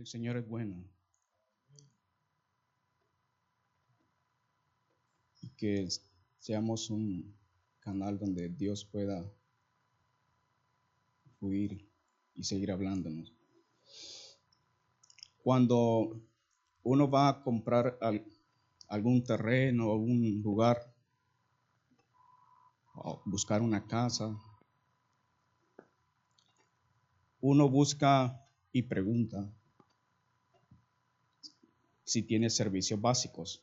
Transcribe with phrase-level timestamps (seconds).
[0.00, 0.82] El Señor es bueno.
[5.42, 5.86] Y que
[6.38, 7.36] seamos un
[7.80, 9.30] canal donde Dios pueda
[11.38, 11.86] fluir
[12.34, 13.30] y seguir hablándonos.
[15.42, 16.18] Cuando
[16.82, 17.98] uno va a comprar
[18.88, 20.94] algún terreno, algún lugar,
[22.94, 24.34] o buscar una casa,
[27.42, 29.54] uno busca y pregunta
[32.10, 33.62] si tiene servicios básicos.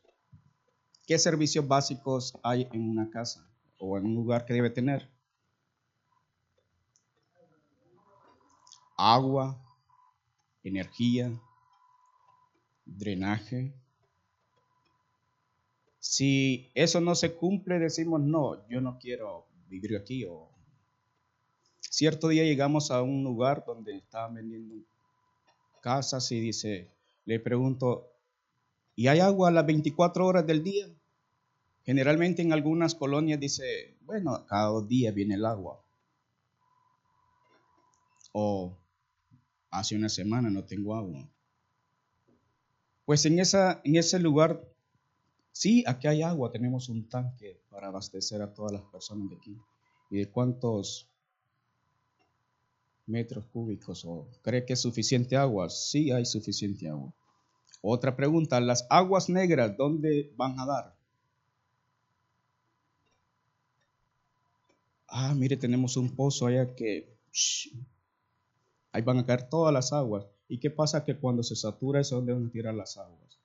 [1.06, 5.06] ¿Qué servicios básicos hay en una casa o en un lugar que debe tener?
[8.96, 9.62] Agua,
[10.62, 11.30] energía,
[12.86, 13.74] drenaje.
[15.98, 20.24] Si eso no se cumple, decimos, no, yo no quiero vivir aquí.
[20.24, 20.48] O...
[21.80, 24.74] Cierto día llegamos a un lugar donde estaban vendiendo
[25.82, 26.90] casas y dice,
[27.26, 28.14] le pregunto,
[28.98, 30.88] ¿y hay agua a las 24 horas del día?
[31.84, 35.80] Generalmente en algunas colonias dice, bueno, cada dos días viene el agua.
[38.32, 38.76] O
[39.70, 41.30] hace una semana no tengo agua.
[43.04, 44.68] Pues en, esa, en ese lugar,
[45.52, 49.56] sí, aquí hay agua, tenemos un tanque para abastecer a todas las personas de aquí.
[50.10, 51.08] ¿Y de cuántos
[53.06, 54.04] metros cúbicos?
[54.04, 55.70] ¿O cree que es suficiente agua?
[55.70, 57.14] Sí, hay suficiente agua.
[57.90, 60.94] Otra pregunta, ¿las aguas negras dónde van a dar?
[65.06, 67.16] Ah, mire, tenemos un pozo allá que
[68.92, 70.26] ahí van a caer todas las aguas.
[70.48, 71.06] ¿Y qué pasa?
[71.06, 73.38] Que cuando se satura es donde van a tirar las aguas.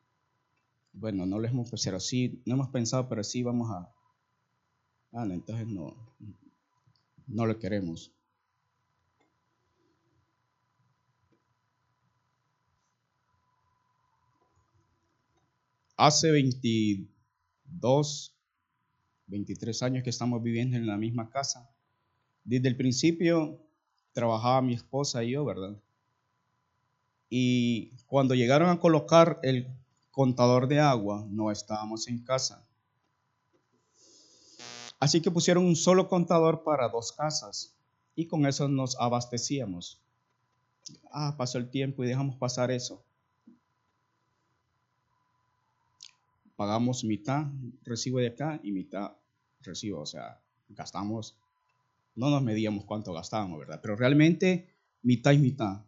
[0.91, 3.93] Bueno, no les hemos pensado, sí, no hemos pensado, pero sí vamos a...
[5.13, 5.95] Ah, entonces no,
[7.27, 8.11] no lo queremos.
[15.95, 18.35] Hace 22,
[19.27, 21.69] 23 años que estamos viviendo en la misma casa.
[22.43, 23.59] Desde el principio
[24.11, 25.77] trabajaba mi esposa y yo, ¿verdad?
[27.29, 29.67] Y cuando llegaron a colocar el
[30.11, 32.67] contador de agua, no estábamos en casa.
[34.99, 37.75] Así que pusieron un solo contador para dos casas
[38.15, 39.99] y con eso nos abastecíamos.
[41.11, 43.03] Ah, pasó el tiempo y dejamos pasar eso.
[46.63, 47.47] Pagamos mitad
[47.83, 49.17] recibo de acá y mitad
[49.59, 51.37] recibo, o sea, gastamos,
[52.15, 53.81] no nos medíamos cuánto gastábamos, ¿verdad?
[53.81, 55.81] Pero realmente mitad y mitad.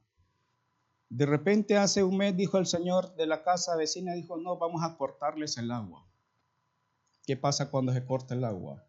[1.07, 4.83] De repente hace un mes dijo el señor de la casa vecina, dijo, no, vamos
[4.83, 6.05] a cortarles el agua.
[7.25, 8.85] ¿Qué pasa cuando se corta el agua?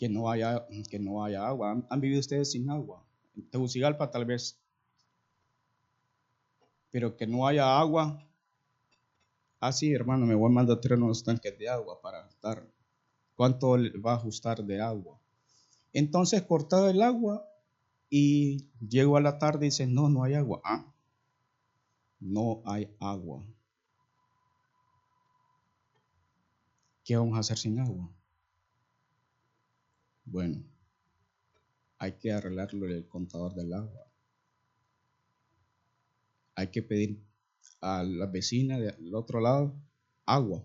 [0.00, 1.80] Que no haya, que no haya agua.
[1.88, 3.06] ¿Han, vivido ustedes sin agua?
[3.36, 4.59] En Tegucigalpa tal vez.
[6.90, 8.26] Pero que no haya agua.
[9.60, 12.66] Ah, sí, hermano, me voy a mandar tres unos tanques de agua para estar.
[13.34, 15.20] ¿Cuánto va a ajustar de agua?
[15.92, 17.46] Entonces, cortado el agua,
[18.10, 20.60] y llego a la tarde y dice, no, no hay agua.
[20.64, 20.92] Ah,
[22.18, 23.46] no hay agua.
[27.04, 28.10] ¿Qué vamos a hacer sin agua?
[30.24, 30.62] Bueno,
[31.98, 34.09] hay que arreglarlo el contador del agua.
[36.60, 37.18] Hay que pedir
[37.80, 39.74] a la vecina del otro lado
[40.26, 40.62] agua.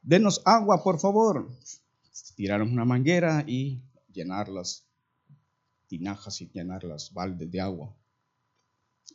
[0.00, 1.50] Denos agua, por favor
[2.34, 4.86] tiraron una manguera y llenar las
[5.86, 7.94] tinajas y llenar las baldes de agua.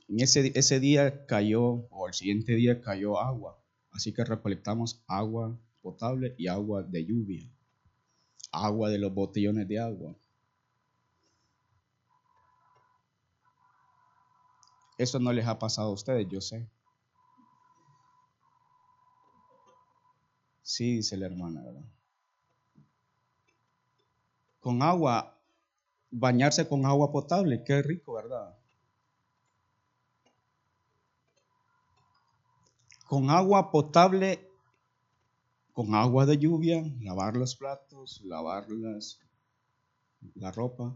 [0.08, 3.60] En ese, ese día cayó, o el siguiente día cayó agua,
[3.92, 7.50] así que recolectamos agua potable y agua de lluvia,
[8.52, 10.16] agua de los botellones de agua.
[15.03, 16.68] Eso no les ha pasado a ustedes, yo sé.
[20.62, 21.84] Sí, dice la hermana, ¿verdad?
[24.63, 25.38] con agua,
[26.10, 28.57] bañarse con agua potable, qué rico, ¿verdad?
[33.10, 34.50] Con agua potable,
[35.74, 38.68] con agua de lluvia, lavar los platos, lavar
[40.36, 40.95] la ropa.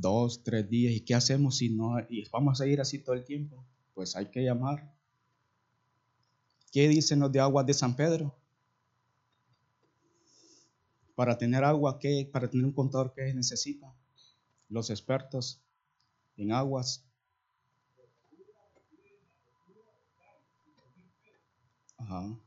[0.00, 0.94] Dos, tres días.
[0.94, 2.00] ¿Y qué hacemos si no?
[2.08, 3.66] ¿Y vamos a ir así todo el tiempo?
[3.92, 4.94] Pues hay que llamar.
[6.72, 8.34] ¿Qué dicen los de agua de San Pedro?
[11.14, 12.26] Para tener agua, ¿qué?
[12.32, 13.94] Para tener un contador, ¿qué necesita?
[14.70, 15.60] Los expertos
[16.38, 17.04] en aguas.
[21.98, 22.40] Ajá.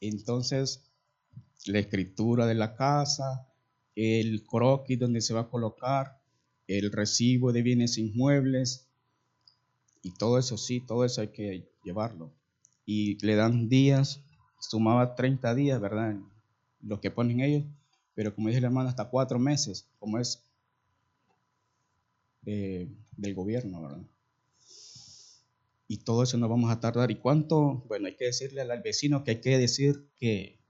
[0.00, 0.90] Entonces,
[1.66, 3.48] la escritura de la casa,
[3.94, 6.20] el croquis donde se va a colocar,
[6.66, 8.88] el recibo de bienes inmuebles,
[10.02, 12.32] y todo eso sí, todo eso hay que llevarlo.
[12.86, 14.22] Y le dan días,
[14.60, 16.16] sumaba 30 días, ¿verdad?
[16.80, 17.64] Lo que ponen ellos,
[18.14, 20.42] pero como dice la hermana, hasta cuatro meses, como es
[22.46, 24.02] eh, del gobierno, ¿verdad?
[25.90, 27.10] Y todo eso nos vamos a tardar.
[27.10, 27.82] ¿Y cuánto?
[27.88, 30.62] Bueno, hay que decirle al vecino que hay que decir que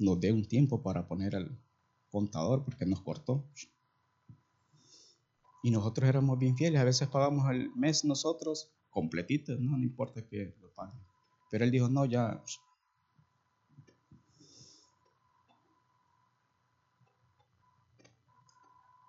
[0.00, 1.62] nos dé un tiempo para poner al
[2.10, 3.48] contador porque nos cortó.
[5.62, 10.26] Y nosotros éramos bien fieles, a veces pagamos el mes nosotros completito, no, no importa
[10.26, 10.98] que lo paguen.
[11.48, 12.42] Pero él dijo, no, ya.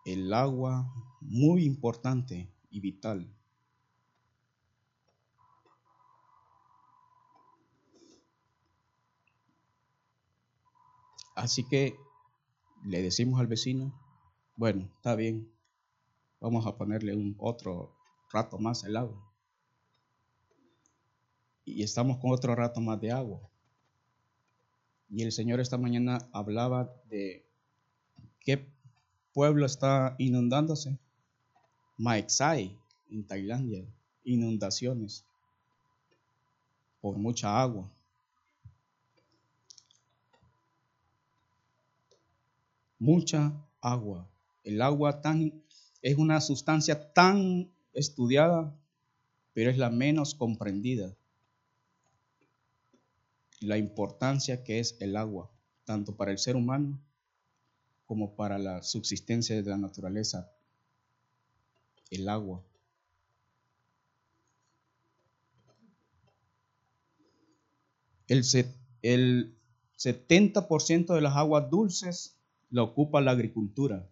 [0.06, 3.36] El agua, muy importante y vital.
[11.36, 11.98] Así que
[12.84, 13.94] le decimos al vecino,
[14.56, 15.52] bueno, está bien,
[16.40, 17.96] vamos a ponerle un otro
[18.32, 19.20] rato más el agua.
[21.66, 23.40] Y estamos con otro rato más de agua.
[25.10, 27.46] Y el Señor esta mañana hablaba de
[28.40, 28.68] qué
[29.34, 30.98] pueblo está inundándose.
[31.98, 32.78] Maeksai,
[33.10, 33.86] en Tailandia,
[34.24, 35.26] inundaciones
[37.00, 37.92] por mucha agua.
[43.04, 43.52] Mucha
[43.82, 44.30] agua.
[44.64, 45.62] El agua tan
[46.02, 48.74] es una sustancia tan estudiada,
[49.52, 51.14] pero es la menos comprendida.
[53.60, 55.52] La importancia que es el agua,
[55.84, 56.98] tanto para el ser humano
[58.06, 60.50] como para la subsistencia de la naturaleza.
[62.10, 62.64] El agua.
[68.30, 68.46] El,
[69.02, 69.58] el
[69.98, 72.38] 70% de las aguas dulces
[72.74, 74.10] la ocupa la agricultura.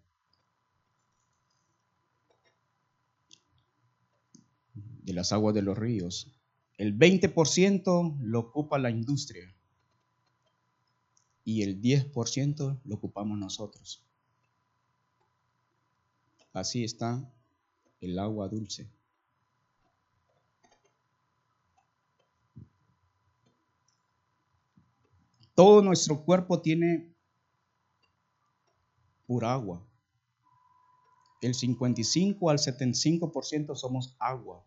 [5.03, 6.31] de las aguas de los ríos.
[6.77, 9.51] El 20% lo ocupa la industria
[11.43, 14.05] y el 10% lo ocupamos nosotros.
[16.53, 17.27] Así está
[17.99, 18.87] el agua dulce.
[25.55, 27.11] Todo nuestro cuerpo tiene
[29.31, 29.81] pura agua.
[31.41, 34.61] El 55 al 75% somos agua.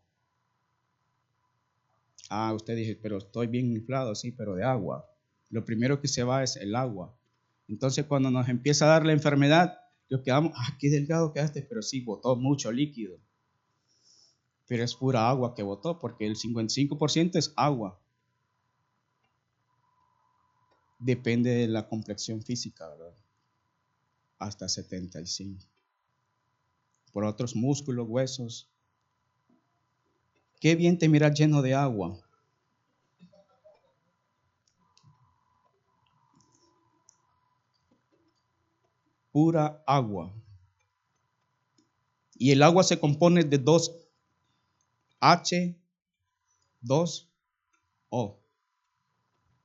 [2.31, 5.07] Ah, usted dice, pero estoy bien inflado, sí, pero de agua.
[5.51, 7.15] Lo primero que se va es el agua.
[7.69, 11.83] Entonces, cuando nos empieza a dar la enfermedad, nos quedamos, ah, qué delgado quedaste, pero
[11.83, 13.19] sí, botó mucho líquido.
[14.67, 18.01] Pero es pura agua que botó, porque el 55% es agua.
[20.99, 23.15] Depende de la complexión física, ¿verdad?
[24.39, 25.65] Hasta 75.
[27.13, 28.69] Por otros músculos, huesos,
[30.65, 32.19] Qué bien te mirar lleno de agua.
[39.31, 40.33] Pura agua.
[42.37, 43.95] Y el agua se compone de dos
[45.21, 45.79] H,
[46.81, 47.29] dos
[48.09, 48.41] O,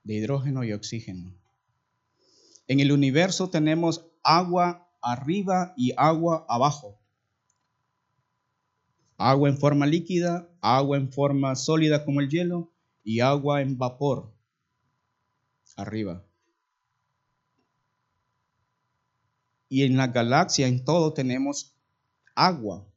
[0.04, 1.34] de hidrógeno y oxígeno.
[2.68, 7.00] En el universo tenemos agua arriba y agua abajo
[9.20, 12.72] agua en forma líquida, agua en forma sólida como el hielo
[13.04, 14.34] y agua en vapor
[15.76, 16.26] arriba.
[19.68, 21.76] Y en la galaxia, en todo, tenemos
[22.34, 22.88] agua.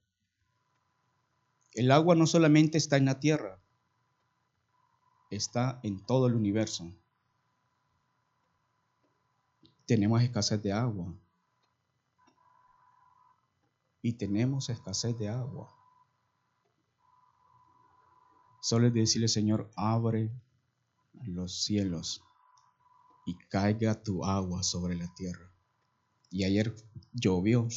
[1.72, 3.60] El agua no solamente está en la Tierra,
[5.30, 6.94] está en todo el universo.
[9.86, 11.14] Tenemos escasez de agua.
[14.02, 15.68] Y tenemos escasez de agua.
[18.60, 20.30] Solo es decirle, Señor, abre
[21.26, 22.22] los cielos
[23.26, 25.50] y caiga tu agua sobre la tierra.
[26.30, 26.74] Y ayer
[27.12, 27.68] llovió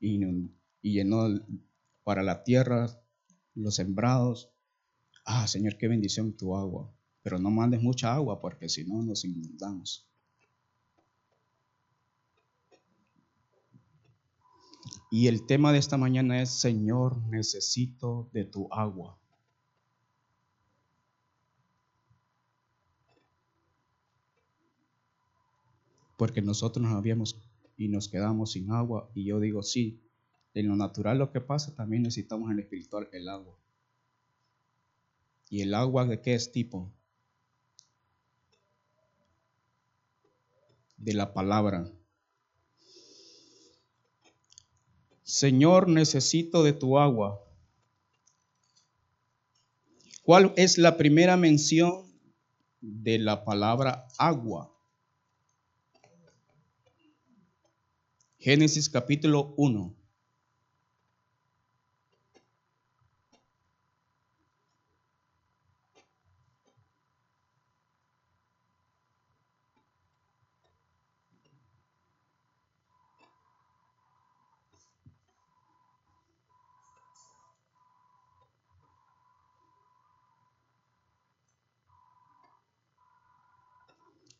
[0.00, 0.20] y,
[0.82, 1.28] llenó
[2.04, 2.88] para la tierra
[3.54, 4.50] los sembrados.
[5.24, 6.92] Ah, Señor, qué bendición tu agua.
[7.22, 10.07] Pero no mandes mucha agua porque si no nos inundamos.
[15.10, 19.18] Y el tema de esta mañana es, Señor, necesito de tu agua.
[26.16, 27.40] porque nosotros nos habíamos
[27.76, 29.08] y nos quedamos sin agua.
[29.14, 30.02] Y yo digo, sí,
[30.52, 33.56] en lo natural lo que pasa, también necesitamos en el espiritual el agua.
[35.48, 36.92] ¿Y el agua de qué es tipo?
[40.98, 41.90] de la palabra.
[45.28, 47.44] Señor, necesito de tu agua.
[50.22, 52.10] ¿Cuál es la primera mención
[52.80, 54.74] de la palabra agua?
[58.38, 59.94] Génesis capítulo 1.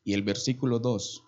[0.08, 1.22] Y el versículo 2.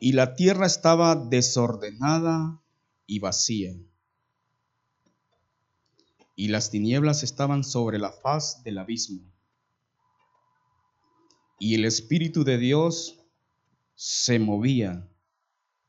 [0.00, 2.62] Y la tierra estaba desordenada
[3.06, 3.76] y vacía,
[6.34, 9.30] y las tinieblas estaban sobre la faz del abismo,
[11.58, 13.20] y el Espíritu de Dios
[13.94, 15.06] se movía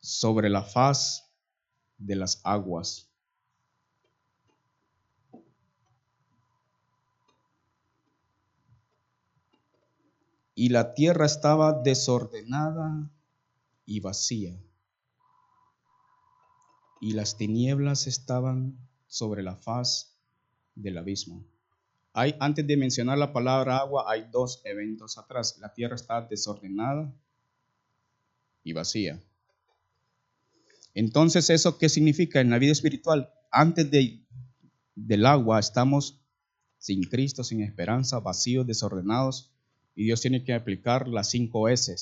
[0.01, 1.31] sobre la faz
[1.97, 3.08] de las aguas.
[10.59, 13.09] Y la tierra estaba desordenada
[13.85, 14.61] y vacía,
[16.99, 20.17] y las tinieblas estaban sobre la faz
[20.75, 21.45] del abismo.
[22.11, 25.57] Hay, antes de mencionar la palabra agua, hay dos eventos atrás.
[25.59, 27.09] La tierra está desordenada
[28.61, 29.23] y vacía.
[30.93, 33.31] Entonces, ¿eso qué significa en la vida espiritual?
[33.49, 34.25] Antes de,
[34.93, 36.19] del agua estamos
[36.77, 39.53] sin Cristo, sin esperanza, vacíos, desordenados,
[39.99, 41.93] y Dios tiene que aplicar las cinco S.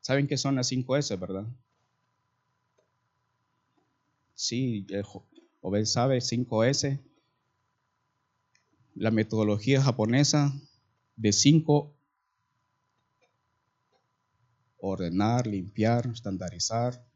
[0.00, 1.46] ¿Saben qué son las cinco S, verdad?
[4.34, 4.86] Sí,
[5.60, 6.98] Obed sabe, cinco S.
[8.94, 10.50] La metodología japonesa
[11.16, 11.94] de cinco
[14.78, 17.06] ordenar, limpiar, estandarizar.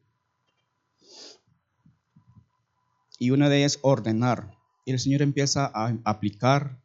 [3.19, 4.51] Y una de ellas es ordenar.
[4.85, 6.83] Y el Señor empieza a aplicar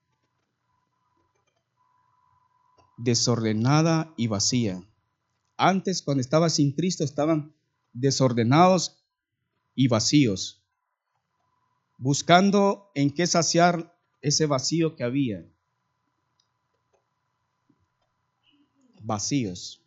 [3.03, 4.83] desordenada y vacía.
[5.57, 7.53] Antes, cuando estaba sin Cristo, estaban
[7.93, 9.03] desordenados
[9.75, 10.63] y vacíos,
[11.97, 15.45] buscando en qué saciar ese vacío que había.
[19.01, 19.81] Vacíos.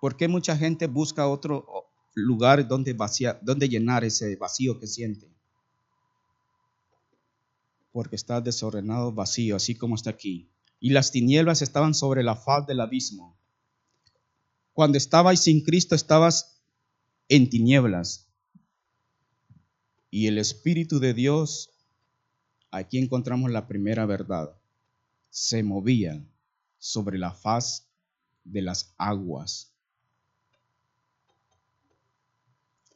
[0.00, 5.28] ¿Por qué mucha gente busca otro lugar donde, vacía, donde llenar ese vacío que siente?
[7.92, 12.66] Porque está desordenado, vacío, así como está aquí y las tinieblas estaban sobre la faz
[12.66, 13.36] del abismo.
[14.72, 16.60] Cuando estabas sin Cristo estabas
[17.28, 18.28] en tinieblas.
[20.10, 21.70] Y el Espíritu de Dios,
[22.70, 24.56] aquí encontramos la primera verdad,
[25.30, 26.24] se movía
[26.78, 27.88] sobre la faz
[28.44, 29.72] de las aguas.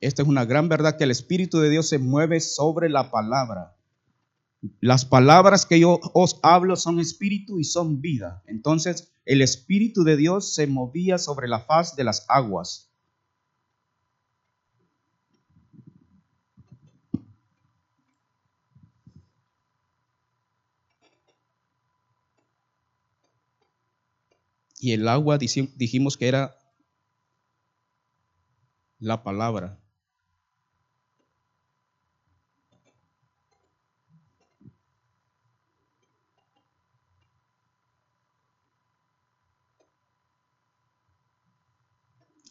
[0.00, 3.76] Esta es una gran verdad que el Espíritu de Dios se mueve sobre la palabra.
[4.80, 8.42] Las palabras que yo os hablo son espíritu y son vida.
[8.46, 12.88] Entonces el espíritu de Dios se movía sobre la faz de las aguas.
[24.78, 26.56] Y el agua dijimos que era
[28.98, 29.81] la palabra.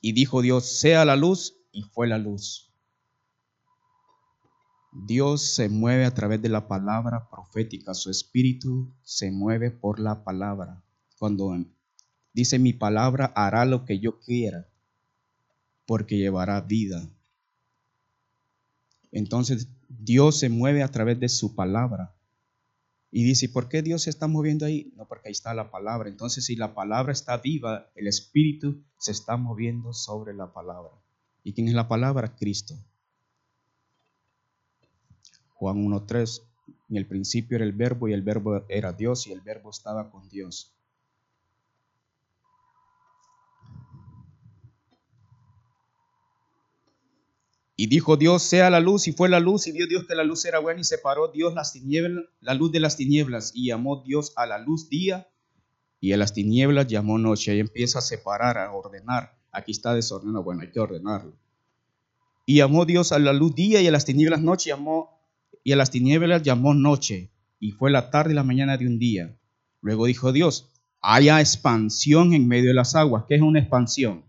[0.01, 2.71] Y dijo Dios, sea la luz, y fue la luz.
[4.91, 10.25] Dios se mueve a través de la palabra profética, su espíritu se mueve por la
[10.25, 10.83] palabra.
[11.17, 11.55] Cuando
[12.33, 14.67] dice mi palabra hará lo que yo quiera,
[15.85, 17.09] porque llevará vida.
[19.13, 22.13] Entonces Dios se mueve a través de su palabra.
[23.11, 24.93] Y dice, ¿por qué Dios se está moviendo ahí?
[24.95, 26.07] No, porque ahí está la palabra.
[26.07, 30.91] Entonces, si la palabra está viva, el Espíritu se está moviendo sobre la palabra.
[31.43, 32.35] ¿Y quién es la palabra?
[32.35, 32.75] Cristo.
[35.55, 36.41] Juan 1.3,
[36.89, 40.09] en el principio era el verbo y el verbo era Dios y el verbo estaba
[40.09, 40.73] con Dios.
[47.81, 50.23] Y dijo Dios, sea la luz, y fue la luz, y vio Dios que la
[50.23, 54.03] luz era buena, y separó Dios las tinieblas, la luz de las tinieblas, y llamó
[54.05, 55.27] Dios a la luz día,
[55.99, 57.49] y a las tinieblas llamó noche.
[57.49, 59.35] Ahí empieza a separar, a ordenar.
[59.51, 61.33] Aquí está desordenado, bueno, hay que ordenarlo.
[62.45, 65.19] Y llamó Dios a la luz día, y a las tinieblas noche, llamó,
[65.63, 68.99] y a las tinieblas llamó noche, y fue la tarde y la mañana de un
[68.99, 69.35] día.
[69.81, 70.69] Luego dijo Dios,
[71.01, 73.23] haya expansión en medio de las aguas.
[73.27, 74.23] ¿Qué es una expansión?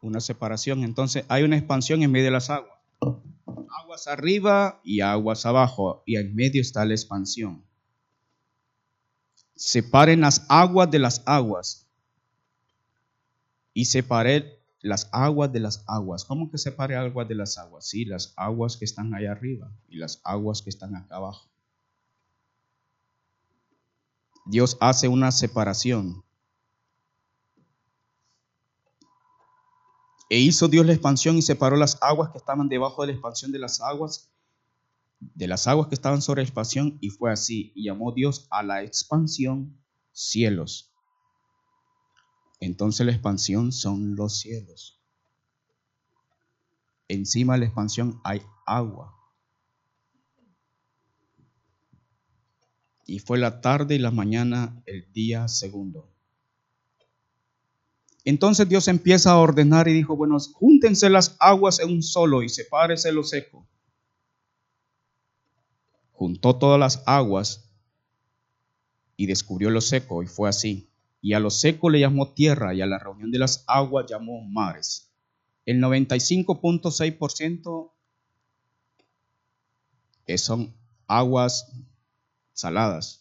[0.00, 0.84] Una separación.
[0.84, 2.78] Entonces hay una expansión en medio de las aguas.
[3.82, 6.02] Aguas arriba y aguas abajo.
[6.06, 7.64] Y en medio está la expansión.
[9.54, 11.86] Separen las aguas de las aguas.
[13.74, 14.44] Y separen
[14.80, 16.24] las aguas de las aguas.
[16.24, 17.86] ¿Cómo que separe aguas de las aguas?
[17.86, 21.48] Sí, las aguas que están allá arriba y las aguas que están acá abajo.
[24.46, 26.24] Dios hace una separación.
[30.30, 33.50] E hizo Dios la expansión y separó las aguas que estaban debajo de la expansión
[33.50, 34.30] de las aguas,
[35.18, 37.72] de las aguas que estaban sobre la expansión, y fue así.
[37.74, 39.76] Y llamó Dios a la expansión
[40.12, 40.94] cielos.
[42.60, 45.00] Entonces la expansión son los cielos.
[47.08, 49.16] Encima de la expansión hay agua.
[53.04, 56.09] Y fue la tarde y la mañana el día segundo.
[58.24, 62.48] Entonces Dios empieza a ordenar y dijo, bueno, júntense las aguas en un solo y
[62.48, 63.66] sepárese lo seco.
[66.12, 67.70] Juntó todas las aguas
[69.16, 70.90] y descubrió lo seco y fue así
[71.22, 74.42] y a lo seco le llamó tierra y a la reunión de las aguas llamó
[74.42, 75.10] mares.
[75.66, 77.92] El 95.6%
[80.36, 80.74] son
[81.06, 81.70] aguas
[82.52, 83.19] saladas.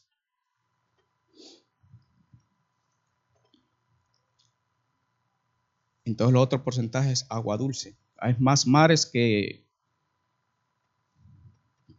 [6.09, 7.95] Entonces los otros porcentajes agua dulce.
[8.17, 9.63] Hay más mares que,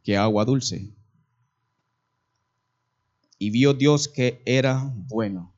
[0.02, 0.92] que agua dulce.
[3.38, 5.54] Y vio Dios que era bueno.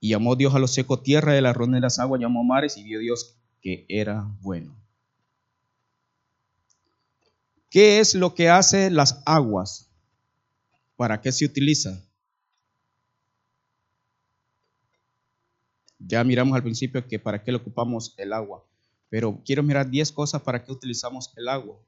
[0.00, 2.78] Y llamó Dios a lo seco tierra de la ronda de las aguas, llamó mares
[2.78, 4.74] y vio Dios que era bueno.
[7.68, 9.90] ¿Qué es lo que hace las aguas?
[10.96, 12.02] ¿Para qué se utiliza?
[16.06, 18.64] Ya miramos al principio que para qué le ocupamos el agua,
[19.08, 21.78] pero quiero mirar 10 cosas para qué utilizamos el agua.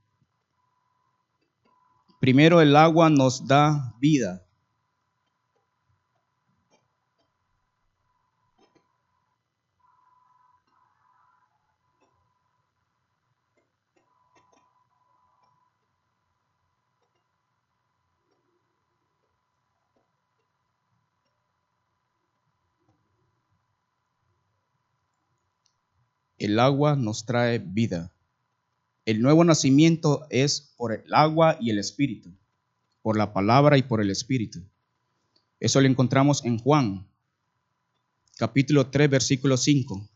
[2.20, 4.45] Primero, el agua nos da vida.
[26.46, 28.12] El agua nos trae vida.
[29.04, 32.30] El nuevo nacimiento es por el agua y el espíritu,
[33.02, 34.62] por la palabra y por el espíritu.
[35.58, 37.04] Eso lo encontramos en Juan,
[38.36, 40.08] capítulo 3, versículo 5.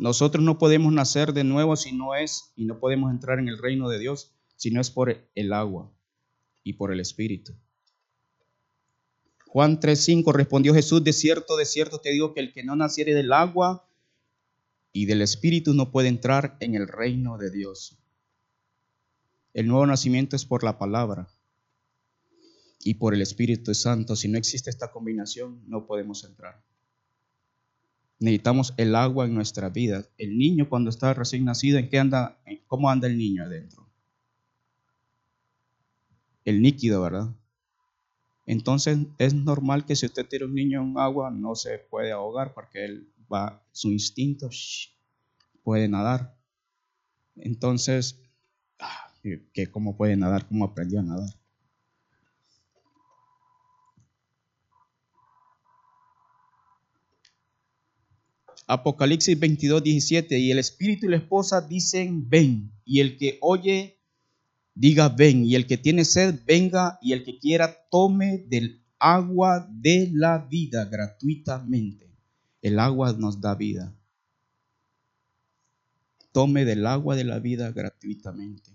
[0.00, 3.58] Nosotros no podemos nacer de nuevo si no es, y no podemos entrar en el
[3.58, 5.92] reino de Dios si no es por el agua
[6.64, 7.54] y por el espíritu.
[9.54, 13.14] Juan 3:5 respondió Jesús, de cierto, de cierto te digo que el que no naciere
[13.14, 13.86] del agua
[14.92, 17.96] y del Espíritu no puede entrar en el reino de Dios.
[19.52, 21.28] El nuevo nacimiento es por la palabra
[22.80, 24.16] y por el Espíritu Santo.
[24.16, 26.60] Si no existe esta combinación, no podemos entrar.
[28.18, 30.04] Necesitamos el agua en nuestra vida.
[30.18, 32.42] El niño cuando está recién nacido, ¿en qué anda?
[32.66, 33.88] ¿Cómo anda el niño adentro?
[36.44, 37.32] El líquido, ¿verdad?
[38.46, 42.52] Entonces es normal que si usted tira un niño en agua no se puede ahogar
[42.52, 44.50] porque él va, su instinto
[45.62, 46.36] puede nadar.
[47.36, 48.20] Entonces,
[48.78, 49.10] ah,
[49.52, 50.46] ¿qué, ¿cómo puede nadar?
[50.46, 51.30] ¿Cómo aprendió a nadar?
[58.66, 60.38] Apocalipsis 22, 17.
[60.38, 62.72] Y el espíritu y la esposa dicen, ven.
[62.84, 63.98] Y el que oye
[64.74, 69.68] diga ven, y el que tiene sed, venga, y el que quiera, tome del agua
[69.70, 72.10] de la vida gratuitamente.
[72.60, 73.94] El agua nos da vida.
[76.32, 78.72] Tome del agua de la vida gratuitamente.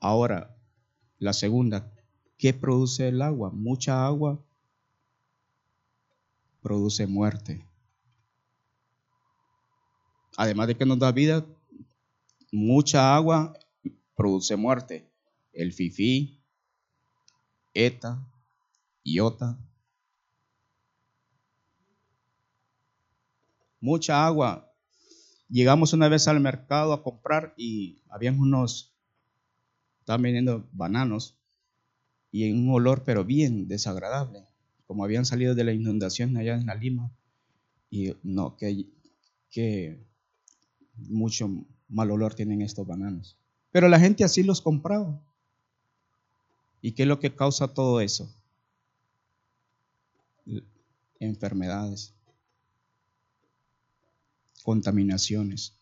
[0.00, 0.56] Ahora,
[1.18, 1.92] la segunda,
[2.36, 3.50] ¿qué produce el agua?
[3.50, 4.40] Mucha agua
[6.62, 7.67] produce muerte
[10.38, 11.44] además de que nos da vida,
[12.52, 13.58] mucha agua
[14.14, 15.10] produce muerte.
[15.52, 16.40] El fifí,
[17.74, 18.24] eta,
[19.02, 19.58] iota.
[23.80, 24.72] Mucha agua.
[25.48, 28.94] Llegamos una vez al mercado a comprar y habían unos,
[29.98, 31.36] estaban vendiendo bananos
[32.30, 34.44] y en un olor pero bien desagradable.
[34.86, 37.10] como habían salido de la inundación allá en la Lima,
[37.90, 40.07] y no, que
[40.98, 41.48] mucho
[41.88, 43.36] mal olor tienen estos bananos.
[43.70, 45.20] Pero la gente así los compraba.
[46.80, 48.32] ¿Y qué es lo que causa todo eso?
[51.18, 52.14] Enfermedades,
[54.62, 55.74] contaminaciones,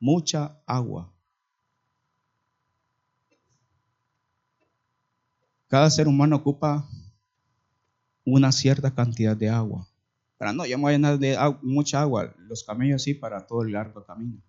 [0.00, 1.12] mucha agua.
[5.68, 6.88] Cada ser humano ocupa
[8.24, 9.86] una cierta cantidad de agua.
[10.38, 12.34] Pero no, ya me voy a llenar de mucha agua.
[12.38, 14.42] Los camellos sí para todo el largo camino.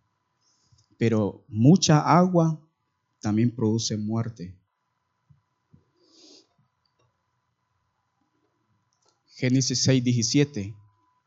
[0.97, 2.60] Pero mucha agua
[3.21, 4.58] también produce muerte.
[9.28, 10.76] Génesis 6, 17.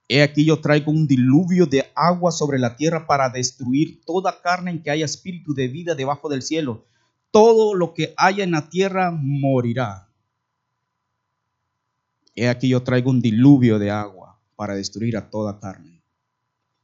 [0.08, 4.72] He aquí yo traigo un diluvio de agua sobre la tierra para destruir toda carne
[4.72, 6.84] en que haya espíritu de vida debajo del cielo.
[7.30, 10.08] Todo lo que haya en la tierra morirá.
[12.34, 14.29] He aquí yo traigo un diluvio de agua
[14.60, 16.02] para destruir a toda carne.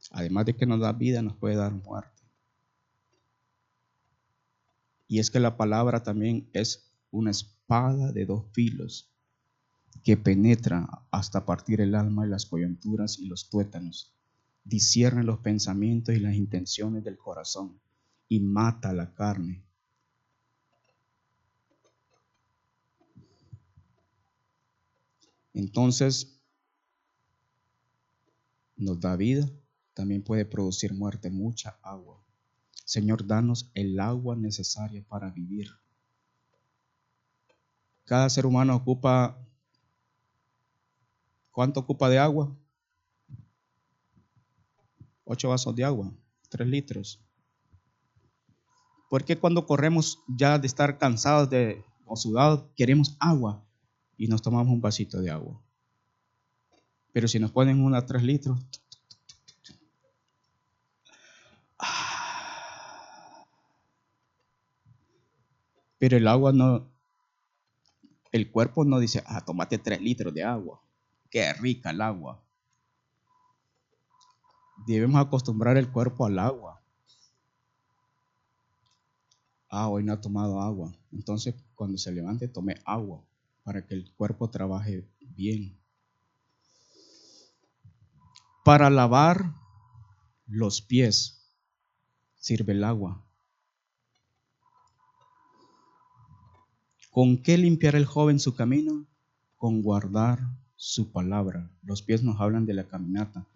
[0.09, 2.23] Además de que nos da vida, nos puede dar muerte.
[5.07, 9.13] Y es que la palabra también es una espada de dos filos
[10.03, 14.11] que penetra hasta partir el alma y las coyunturas y los tuétanos,
[14.63, 17.79] discierne los pensamientos y las intenciones del corazón
[18.27, 19.63] y mata la carne.
[25.53, 26.36] Entonces,
[28.77, 29.49] nos da vida,
[29.93, 32.23] también puede producir muerte, mucha agua.
[32.85, 35.69] Señor, danos el agua necesaria para vivir.
[38.05, 39.43] Cada ser humano ocupa
[41.57, 42.55] ¿Cuánto ocupa de agua?
[45.23, 46.13] Ocho vasos de agua,
[46.49, 47.19] tres litros.
[49.09, 53.65] ¿Por qué cuando corremos ya de estar cansados de, o sudados queremos agua
[54.17, 55.59] y nos tomamos un vasito de agua?
[57.13, 58.59] Pero si nos ponen una tres litros,
[65.99, 66.91] pero el agua no,
[68.31, 70.81] el cuerpo no dice, ah, tomate tres litros de agua.
[71.29, 72.43] Qué rica el agua.
[74.85, 76.81] Debemos acostumbrar el cuerpo al agua.
[79.69, 80.93] Ah, hoy no ha tomado agua.
[81.11, 83.23] Entonces, cuando se levante, tome agua
[83.63, 85.76] para que el cuerpo trabaje bien.
[88.67, 89.53] Para lavar
[90.45, 91.55] los pies
[92.35, 93.25] sirve el agua.
[97.09, 99.07] ¿Con qué limpiar el joven su camino?
[99.55, 100.39] Con guardar
[100.75, 101.71] su palabra.
[101.81, 103.47] Los pies nos hablan de la caminata.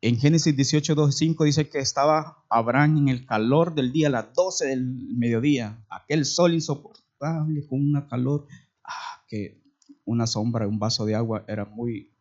[0.00, 4.10] En Génesis 18, 2, 5 dice que estaba Abraham en el calor del día, a
[4.10, 4.84] las 12 del
[5.16, 8.46] mediodía, aquel sol insoportable con una calor,
[8.84, 9.60] ah, que
[10.04, 12.14] una sombra, un vaso de agua era muy...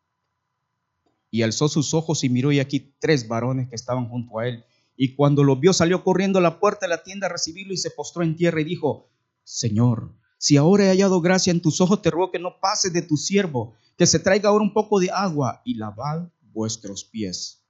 [1.31, 4.63] Y alzó sus ojos y miró y aquí tres varones que estaban junto a él.
[4.95, 7.77] Y cuando lo vio salió corriendo a la puerta de la tienda a recibirlo y
[7.77, 9.09] se postró en tierra y dijo,
[9.43, 13.01] Señor, si ahora he hallado gracia en tus ojos, te ruego que no pases de
[13.01, 17.63] tu siervo, que se traiga ahora un poco de agua y lavad vuestros pies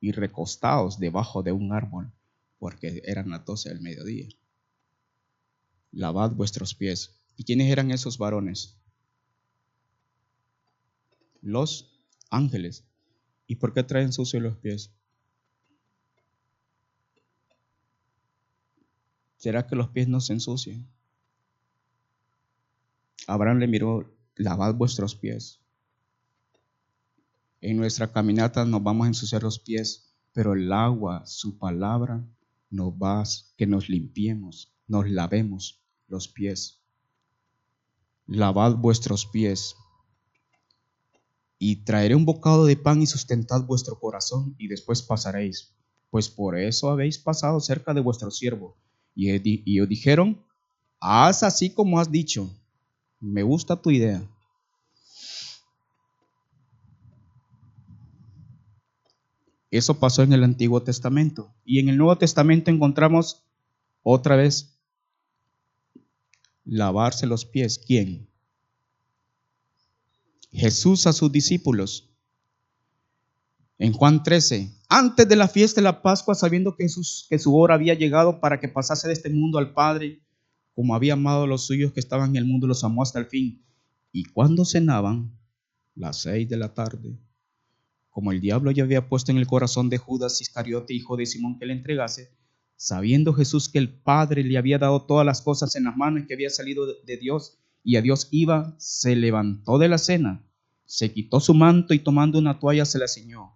[0.00, 2.12] y recostaos debajo de un árbol,
[2.58, 4.28] porque eran las doce del mediodía.
[5.92, 7.16] Lavad vuestros pies.
[7.36, 8.76] ¿Y quiénes eran esos varones?
[11.40, 12.84] Los ángeles.
[13.52, 14.90] ¿Y por qué traen sucios los pies?
[19.36, 20.88] ¿Será que los pies no se ensucian?
[23.26, 25.60] Abraham le miró, lavad vuestros pies.
[27.60, 32.26] En nuestra caminata nos vamos a ensuciar los pies, pero el agua, su palabra,
[32.70, 33.22] nos va
[33.58, 36.80] que nos limpiemos, nos lavemos los pies.
[38.26, 39.76] Lavad vuestros pies.
[41.64, 45.72] Y traeré un bocado de pan y sustentad vuestro corazón y después pasaréis,
[46.10, 48.76] pues por eso habéis pasado cerca de vuestro siervo.
[49.14, 50.44] Y, y dijeron,
[50.98, 52.50] haz así como has dicho.
[53.20, 54.28] Me gusta tu idea.
[59.70, 61.54] Eso pasó en el Antiguo Testamento.
[61.64, 63.44] Y en el Nuevo Testamento encontramos
[64.02, 64.80] otra vez
[66.64, 67.78] lavarse los pies.
[67.78, 68.31] ¿Quién?
[70.52, 72.10] Jesús a sus discípulos.
[73.78, 77.94] En Juan 13, antes de la fiesta de la Pascua, sabiendo que, su hora había
[77.94, 80.22] llegado para que pasase de este mundo al Padre,
[80.74, 83.26] como había amado a los suyos que estaban en el mundo, los amó hasta el
[83.26, 83.64] fin.
[84.12, 85.36] Y cuando cenaban,
[85.94, 87.18] las seis de la tarde,
[88.10, 91.58] como el diablo ya había puesto en el corazón de Judas Iscariote, hijo de Simón,
[91.58, 92.30] que le entregase,
[92.76, 96.34] sabiendo Jesús que el Padre le había dado todas las cosas en las manos que
[96.34, 100.44] había salido de Dios y a Dios iba, se levantó de la cena,
[100.84, 103.54] se quitó su manto y tomando una toalla se la ciñó.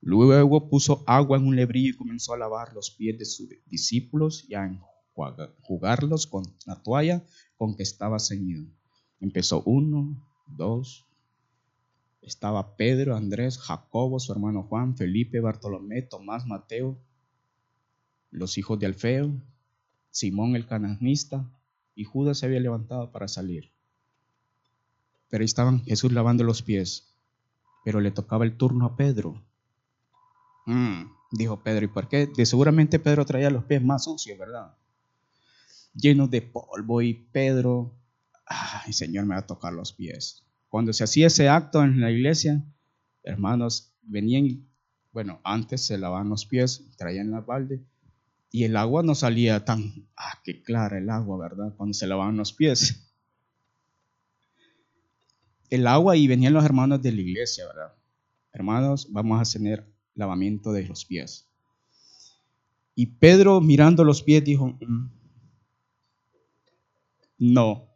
[0.00, 4.44] Luego puso agua en un lebrillo y comenzó a lavar los pies de sus discípulos
[4.48, 4.80] y a
[5.60, 7.24] jugarlos con la toalla
[7.56, 8.66] con que estaba ceñido.
[9.20, 11.06] Empezó uno, dos,
[12.22, 16.98] estaba Pedro, Andrés, Jacobo, su hermano Juan, Felipe, Bartolomé, Tomás, Mateo,
[18.30, 19.32] los hijos de Alfeo,
[20.10, 21.48] Simón el cananista,
[21.94, 23.70] y Judas se había levantado para salir.
[25.28, 27.14] Pero ahí estaban Jesús lavando los pies,
[27.84, 29.42] pero le tocaba el turno a Pedro.
[30.66, 32.26] Mm, dijo Pedro, ¿y por qué?
[32.26, 34.76] De seguramente Pedro traía los pies más sucios, ¿verdad?
[35.94, 37.94] Llenos de polvo y Pedro,
[38.46, 40.44] ay Señor, me va a tocar los pies.
[40.68, 42.64] Cuando se hacía ese acto en la iglesia,
[43.22, 44.66] hermanos, venían,
[45.12, 47.84] bueno, antes se lavaban los pies, traían la balde,
[48.52, 51.74] y el agua no salía tan, ah, qué clara el agua, ¿verdad?
[51.74, 53.10] Cuando se lavaban los pies.
[55.70, 57.94] El agua y venían los hermanos de la iglesia, ¿verdad?
[58.52, 61.48] Hermanos, vamos a tener lavamiento de los pies.
[62.94, 65.10] Y Pedro mirando los pies dijo, mm,
[67.38, 67.88] no,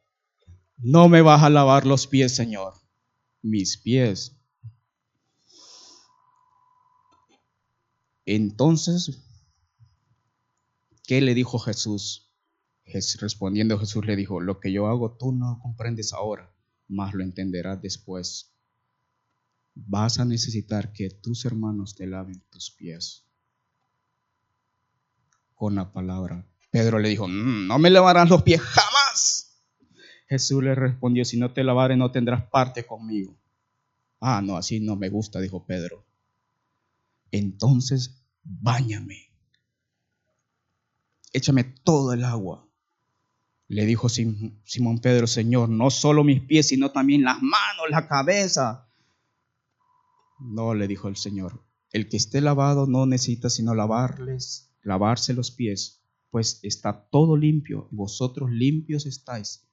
[0.78, 2.72] no me vas a lavar los pies, Señor,
[3.42, 4.34] mis pies.
[8.24, 9.25] Entonces,
[11.06, 12.32] ¿qué le dijo Jesús?
[13.20, 16.52] Respondiendo Jesús le dijo, lo que yo hago tú no comprendes ahora,
[16.88, 18.56] mas lo entenderás después
[19.76, 23.24] vas a necesitar que tus hermanos te laven tus pies
[25.54, 26.46] con la palabra.
[26.70, 29.62] Pedro le dijo, mm, no me lavarás los pies jamás.
[30.28, 33.38] Jesús le respondió, si no te lavare no tendrás parte conmigo.
[34.20, 36.04] Ah, no, así no me gusta, dijo Pedro.
[37.30, 39.30] Entonces, báñame.
[41.36, 42.66] Échame todo el agua.
[43.68, 48.88] Le dijo Simón Pedro, Señor, no solo mis pies, sino también las manos, la cabeza.
[50.40, 55.50] No, le dijo el Señor, el que esté lavado no necesita sino lavarles, lavarse los
[55.50, 59.68] pies, pues está todo limpio y vosotros limpios estáis,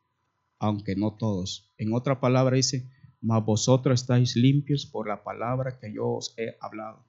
[0.59, 1.73] aunque no todos.
[1.77, 6.57] En otra palabra dice, mas vosotros estáis limpios por la palabra que yo os he
[6.59, 7.05] hablado.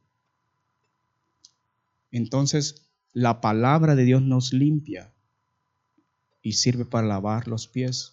[2.12, 5.14] Entonces, la palabra de Dios nos limpia
[6.42, 8.12] y sirve para lavar los pies.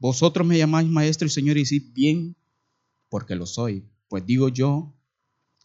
[0.00, 2.34] Vosotros me llamáis maestro y señor y decís bien,
[3.08, 3.88] porque lo soy.
[4.08, 4.92] Pues digo yo,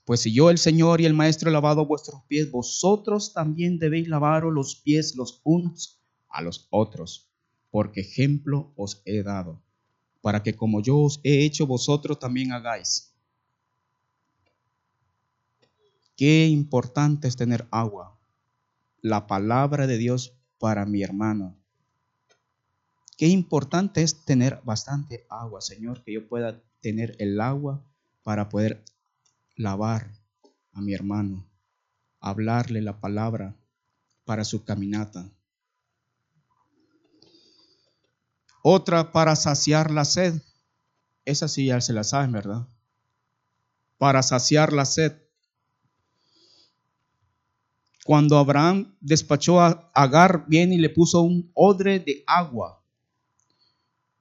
[0.06, 4.08] pues si yo el Señor y el maestro he lavado vuestros pies, vosotros también debéis
[4.08, 7.32] lavaros los pies los unos a los otros,
[7.72, 9.64] porque ejemplo os he dado,
[10.22, 13.15] para que como yo os he hecho, vosotros también hagáis.
[16.16, 18.18] Qué importante es tener agua,
[19.02, 21.56] la palabra de Dios para mi hermano,
[23.18, 27.82] Qué importante es tener bastante agua, Señor, que yo pueda tener el agua
[28.24, 28.84] para poder
[29.56, 30.12] lavar
[30.74, 31.48] a mi hermano,
[32.20, 33.56] hablarle la palabra
[34.26, 35.30] para su caminata.
[38.62, 40.42] Otra para saciar la sed.
[41.24, 42.68] Esa sí ya se la saben, ¿verdad?
[43.98, 45.14] Para saciar la sed.
[48.06, 52.80] Cuando Abraham despachó a Agar, bien y le puso un odre de agua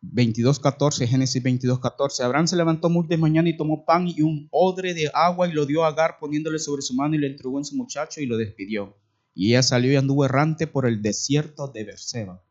[0.00, 2.24] 22.14, Génesis 22.14.
[2.24, 5.52] Abraham se levantó muy de mañana y tomó pan y un odre de agua y
[5.52, 8.26] lo dio a Agar poniéndole sobre su mano y le entregó en su muchacho y
[8.26, 8.96] lo despidió.
[9.34, 12.42] Y ella salió y anduvo errante por el desierto de Berseba.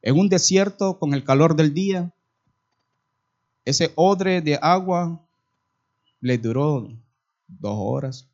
[0.00, 2.14] En un desierto con el calor del día,
[3.66, 5.22] ese odre de agua
[6.22, 6.88] le duró
[7.46, 8.31] dos horas.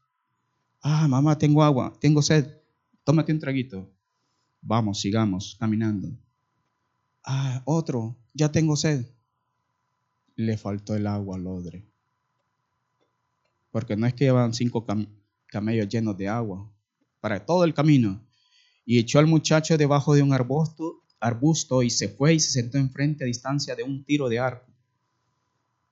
[0.83, 2.47] Ah, mamá, tengo agua, tengo sed.
[3.05, 3.91] Tómate un traguito.
[4.61, 6.17] Vamos, sigamos caminando.
[7.25, 9.07] Ah, otro, ya tengo sed.
[10.37, 11.85] Le faltó el agua al odre.
[13.71, 14.87] Porque no es que llevan cinco
[15.47, 16.71] camellos llenos de agua
[17.21, 18.25] para todo el camino.
[18.87, 22.79] Y echó al muchacho debajo de un arbusto, arbusto y se fue y se sentó
[22.79, 24.73] enfrente a distancia de un tiro de arco.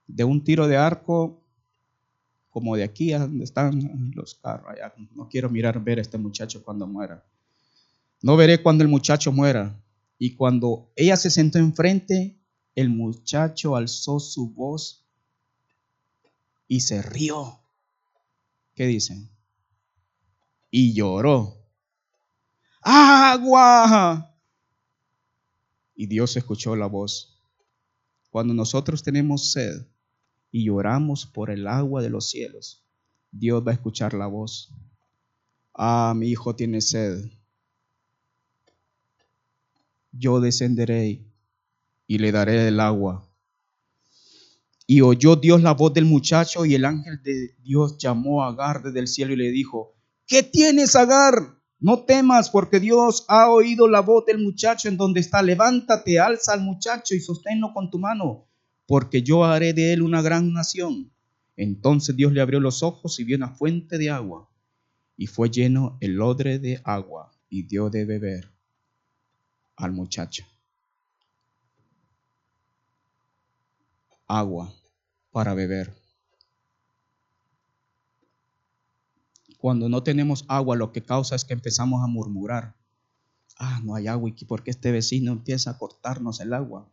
[0.07, 1.43] De un tiro de arco
[2.57, 4.75] como de aquí a donde están los carros.
[5.13, 7.23] No quiero mirar ver a este muchacho cuando muera.
[8.23, 9.79] No veré cuando el muchacho muera.
[10.17, 12.41] Y cuando ella se sentó enfrente,
[12.73, 15.07] el muchacho alzó su voz
[16.67, 17.59] y se rió.
[18.73, 19.29] ¿Qué dicen?
[20.71, 21.63] Y lloró.
[22.81, 24.35] ¡Agua!
[25.93, 27.39] Y Dios escuchó la voz.
[28.31, 29.85] Cuando nosotros tenemos sed
[30.57, 32.83] y lloramos por el agua de los cielos,
[33.31, 34.73] Dios va a escuchar la voz.
[35.75, 37.29] ah, mi hijo tiene sed.
[40.11, 41.21] Yo descenderé
[42.07, 43.29] y le daré el agua.
[44.87, 48.81] Y oyó Dios la voz del muchacho y el ángel de Dios llamó a Agar
[48.81, 51.35] desde el cielo y le dijo, ¿qué tienes, Agar?
[51.79, 55.43] No temas, porque Dios ha oído la voz del muchacho en donde está.
[55.43, 58.47] Levántate, alza al muchacho y sosténlo con tu mano,
[58.87, 61.11] porque yo haré de él una gran nación.
[61.57, 64.49] Entonces Dios le abrió los ojos y vio una fuente de agua,
[65.17, 68.51] y fue lleno el odre de agua, y dio de beber
[69.75, 70.45] al muchacho.
[74.25, 74.73] Agua
[75.31, 75.93] para beber.
[79.57, 82.75] Cuando no tenemos agua, lo que causa es que empezamos a murmurar.
[83.57, 86.89] Ah, no hay agua, ¿y por qué este vecino empieza a cortarnos el agua?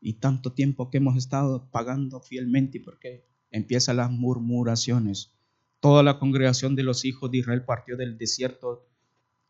[0.00, 5.32] Y tanto tiempo que hemos estado pagando fielmente, ¿y por qué empiezan las murmuraciones?
[5.80, 8.86] Toda la congregación de los hijos de Israel partió del desierto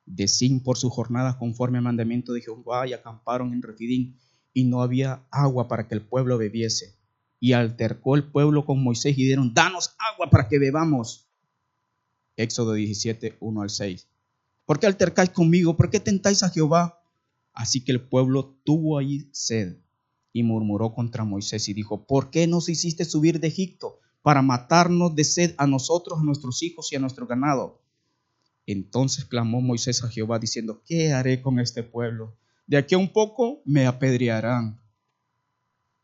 [0.05, 4.19] de Sin por su jornada conforme al mandamiento de Jehová y acamparon en Refidín
[4.53, 6.97] y no había agua para que el pueblo bebiese.
[7.39, 11.29] Y altercó el pueblo con Moisés y dieron, danos agua para que bebamos.
[12.37, 14.09] Éxodo 17, 1 al 6.
[14.65, 15.77] ¿Por qué altercáis conmigo?
[15.77, 17.03] ¿Por qué tentáis a Jehová?
[17.53, 19.79] Así que el pueblo tuvo ahí sed
[20.37, 25.15] y murmuró contra Moisés y dijo, ¿por qué nos hiciste subir de Egipto para matarnos
[25.15, 27.81] de sed a nosotros, a nuestros hijos y a nuestro ganado?
[28.67, 32.37] Entonces clamó Moisés a Jehová diciendo, ¿qué haré con este pueblo?
[32.67, 34.79] De aquí a un poco me apedrearán.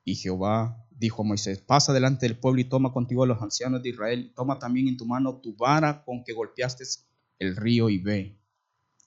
[0.03, 3.91] Y Jehová dijo Moisés, pasa delante del pueblo y toma contigo a los ancianos de
[3.91, 6.85] Israel, toma también en tu mano tu vara con que golpeaste
[7.39, 8.39] el río y ve.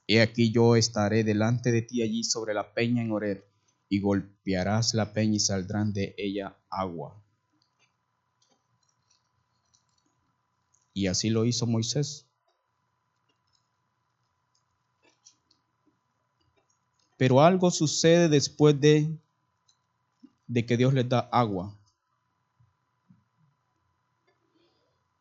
[0.05, 3.39] He aquí yo estaré delante de ti allí sobre la peña en Ored,
[3.89, 7.21] y golpearás la peña y saldrán de ella agua.
[10.93, 12.25] Y así lo hizo Moisés.
[17.17, 19.17] Pero algo sucede después de,
[20.47, 21.77] de que Dios les da agua.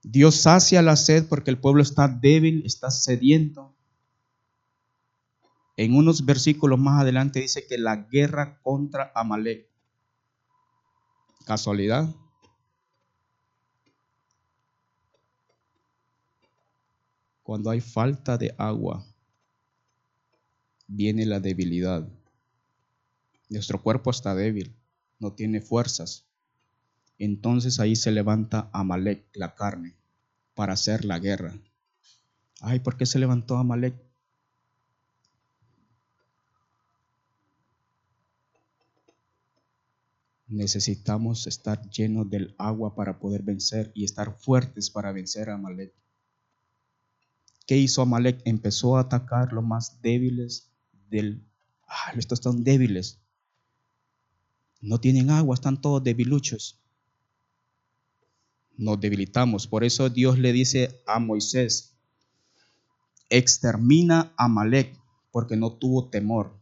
[0.03, 3.74] Dios sacia la sed porque el pueblo está débil, está sediento.
[5.77, 9.69] En unos versículos más adelante dice que la guerra contra Amalek.
[11.45, 12.15] ¿Casualidad?
[17.43, 19.05] Cuando hay falta de agua,
[20.87, 22.09] viene la debilidad.
[23.51, 24.75] Nuestro cuerpo está débil,
[25.19, 26.25] no tiene fuerzas.
[27.19, 29.95] Entonces ahí se levanta Amalek, la carne,
[30.55, 31.55] para hacer la guerra.
[32.61, 33.95] Ay, ¿por qué se levantó Amalek?
[40.47, 45.95] Necesitamos estar llenos del agua para poder vencer y estar fuertes para vencer a Amalek.
[47.67, 48.43] ¿Qué hizo Amalek?
[48.45, 50.71] Empezó a atacar los más débiles
[51.09, 51.47] del...
[51.89, 53.21] Ah, estos están débiles.
[54.81, 56.85] No tienen agua, están todos debiluchos
[58.77, 59.67] nos debilitamos.
[59.67, 61.97] Por eso Dios le dice a Moisés,
[63.29, 64.99] extermina a Malek,
[65.31, 66.59] porque no tuvo temor.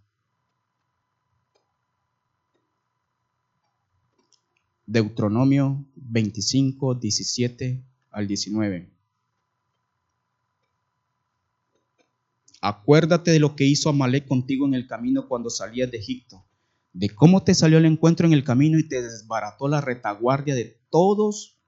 [4.87, 8.91] Deuteronomio 25, 17 al 19.
[12.61, 16.45] Acuérdate de lo que hizo Amalek contigo en el camino cuando salías de Egipto,
[16.93, 20.79] de cómo te salió el encuentro en el camino y te desbarató la retaguardia de
[20.91, 21.59] todos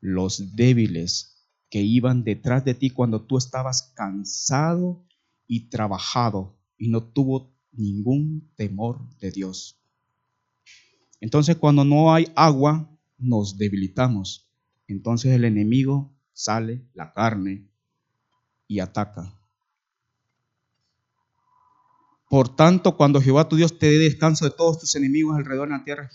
[0.00, 5.04] los débiles que iban detrás de ti cuando tú estabas cansado
[5.48, 9.83] y trabajado y no tuvo ningún temor de Dios.
[11.20, 14.50] Entonces cuando no hay agua, nos debilitamos.
[14.86, 17.68] Entonces el enemigo sale, la carne,
[18.66, 19.38] y ataca.
[22.28, 25.78] Por tanto, cuando Jehová tu Dios te dé descanso de todos tus enemigos alrededor de
[25.78, 26.10] la tierra,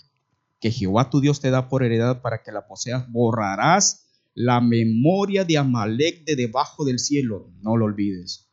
[0.60, 5.44] que Jehová tu Dios te da por heredad para que la poseas, borrarás la memoria
[5.44, 7.50] de Amalek de debajo del cielo.
[7.62, 8.50] No lo olvides.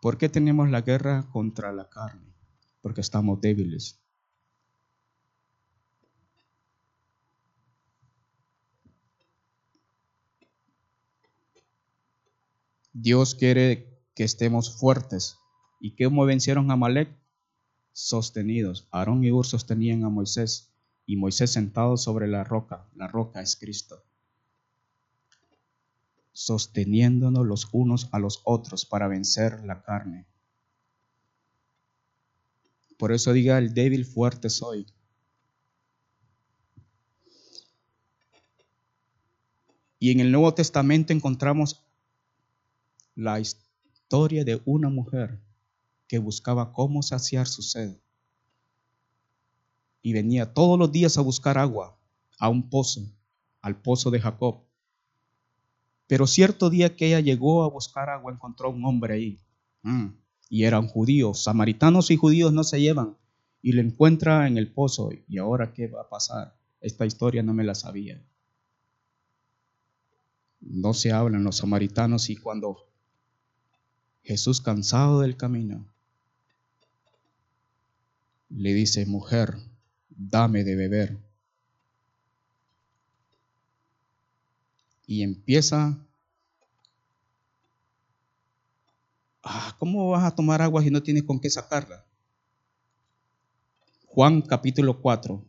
[0.00, 2.35] ¿Por qué tenemos la guerra contra la carne?
[2.86, 3.98] Porque estamos débiles.
[12.92, 15.36] Dios quiere que estemos fuertes.
[15.80, 17.08] ¿Y cómo vencieron a Amalek?
[17.92, 18.86] sostenidos.
[18.92, 20.72] Aarón y Ur sostenían a Moisés
[21.06, 22.88] y Moisés sentado sobre la roca.
[22.94, 24.04] La roca es Cristo.
[26.30, 30.28] Sosteniéndonos los unos a los otros para vencer la carne.
[32.96, 34.86] Por eso diga el débil fuerte soy.
[39.98, 41.82] Y en el Nuevo Testamento encontramos
[43.14, 45.40] la historia de una mujer
[46.06, 47.96] que buscaba cómo saciar su sed.
[50.02, 51.98] Y venía todos los días a buscar agua
[52.38, 53.00] a un pozo,
[53.62, 54.62] al pozo de Jacob.
[56.06, 59.40] Pero cierto día que ella llegó a buscar agua, encontró un hombre ahí.
[59.82, 60.08] Mm,
[60.48, 61.34] y era un judío.
[61.34, 63.16] Samaritanos y judíos no se llevan.
[63.62, 65.10] Y lo encuentra en el pozo.
[65.28, 66.56] ¿Y ahora qué va a pasar?
[66.80, 68.22] Esta historia no me la sabía.
[70.60, 72.86] No se hablan los samaritanos y cuando
[74.22, 75.86] Jesús cansado del camino
[78.48, 79.56] le dice, mujer,
[80.08, 81.18] dame de beber.
[85.06, 85.98] Y empieza,
[89.46, 92.04] ah, ¿cómo vas a tomar agua si no tienes con qué sacarla?
[94.06, 95.44] Juan capítulo 4.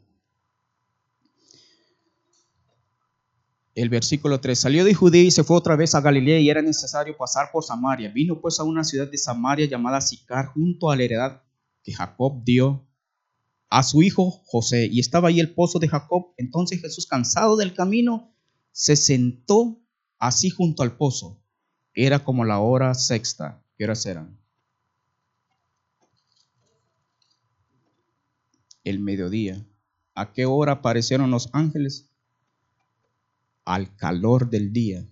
[3.75, 4.57] El versículo 3.
[4.57, 7.63] Salió de Judea y se fue otra vez a Galilea y era necesario pasar por
[7.63, 8.09] Samaria.
[8.09, 11.43] Vino pues a una ciudad de Samaria llamada Sicar junto a la heredad
[11.83, 12.87] que Jacob dio
[13.69, 16.33] a su hijo José, y estaba ahí el pozo de Jacob.
[16.37, 18.33] Entonces Jesús, cansado del camino,
[18.71, 19.79] se sentó
[20.19, 21.41] así junto al pozo.
[21.93, 23.63] Era como la hora sexta.
[23.77, 24.39] ¿Qué horas eran?
[28.83, 29.65] El mediodía.
[30.15, 32.09] ¿A qué hora aparecieron los ángeles?
[33.65, 35.07] Al calor del día.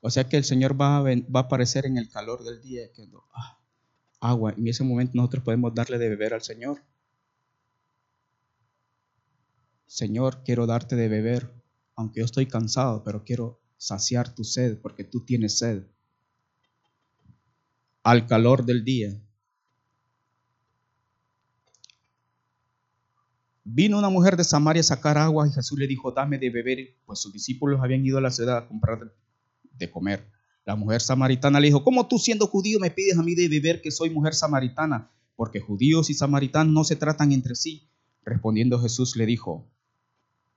[0.00, 2.92] O sea que el Señor va a, aparecer en el calor del día.
[2.92, 3.60] Que, ah,
[4.18, 4.54] agua.
[4.56, 6.82] En ese momento nosotros podemos darle de beber al Señor.
[9.86, 11.52] Señor, quiero darte de beber,
[11.94, 15.91] aunque yo estoy cansado, pero quiero saciar tu sed porque tú tienes sed.
[18.02, 19.20] Al calor del día.
[23.64, 26.96] Vino una mujer de Samaria a sacar agua y Jesús le dijo, dame de beber,
[27.06, 29.14] pues sus discípulos habían ido a la ciudad a comprar
[29.78, 30.26] de comer.
[30.64, 33.80] La mujer samaritana le dijo, ¿cómo tú siendo judío me pides a mí de beber
[33.80, 35.12] que soy mujer samaritana?
[35.36, 37.88] Porque judíos y samaritanos no se tratan entre sí.
[38.24, 39.70] Respondiendo Jesús le dijo,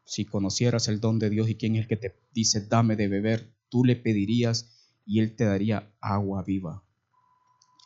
[0.03, 3.07] si conocieras el don de Dios y quién es el que te dice, dame de
[3.07, 4.71] beber, tú le pedirías
[5.05, 6.84] y él te daría agua viva.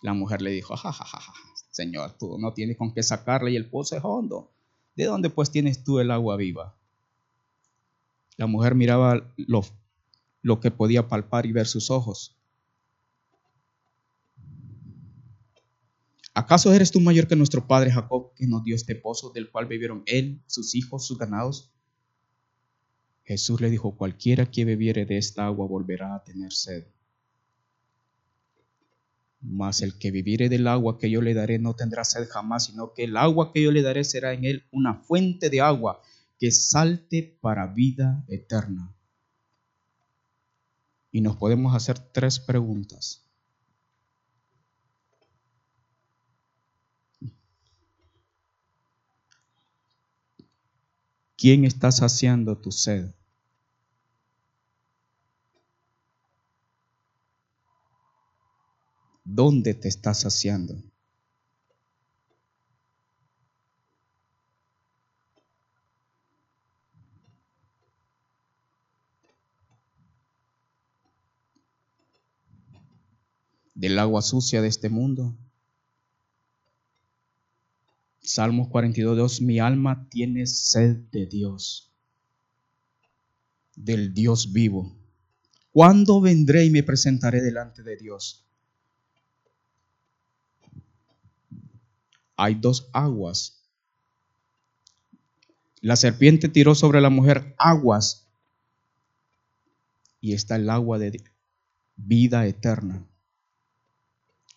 [0.01, 1.33] La mujer le dijo, ja, ja,
[1.71, 4.51] Señor, tú no tienes con qué sacarle y el pozo es hondo.
[4.95, 6.75] ¿De dónde pues tienes tú el agua viva?
[8.37, 9.73] La mujer miraba los
[10.41, 12.37] lo que podía palpar y ver sus ojos.
[16.33, 19.65] ¿Acaso eres tú mayor que nuestro padre Jacob, que nos dio este pozo del cual
[19.65, 21.71] bebieron él, sus hijos, sus ganados?
[23.25, 26.85] Jesús le dijo, cualquiera que bebiere de esta agua volverá a tener sed.
[29.41, 32.93] Mas el que viviere del agua que yo le daré no tendrá sed jamás, sino
[32.93, 36.01] que el agua que yo le daré será en él una fuente de agua
[36.37, 38.93] que salte para vida eterna
[41.11, 43.25] y nos podemos hacer tres preguntas.
[51.35, 53.11] ¿Quién está saciando tu sed?
[59.31, 60.81] ¿Dónde te estás saciando?
[73.75, 75.37] del agua sucia de este mundo.
[78.19, 81.93] Salmos 42, mi alma tiene sed de Dios,
[83.77, 84.97] del Dios vivo.
[85.71, 88.48] ¿Cuándo vendré y me presentaré delante de Dios?
[92.41, 93.59] Hay dos aguas.
[95.81, 98.25] La serpiente tiró sobre la mujer aguas
[100.21, 101.21] y está el agua de
[101.97, 103.05] vida eterna.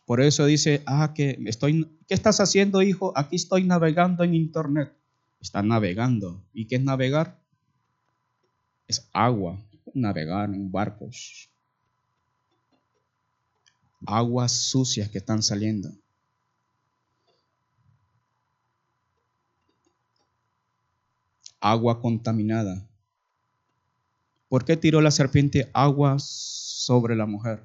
[0.06, 3.12] Por eso dice, ah, que estoy, ¿qué estás haciendo, hijo?
[3.16, 4.92] Aquí estoy navegando en internet.
[5.40, 6.40] Está navegando.
[6.54, 7.36] ¿Y qué es navegar?
[8.86, 9.58] Es agua,
[9.92, 11.48] navegar en barcos.
[14.06, 15.90] Aguas sucias que están saliendo.
[21.62, 22.86] Agua contaminada.
[24.48, 27.62] ¿Por qué tiró la serpiente agua sobre la mujer?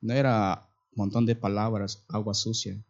[0.00, 2.82] No era montón de palabras, agua sucia.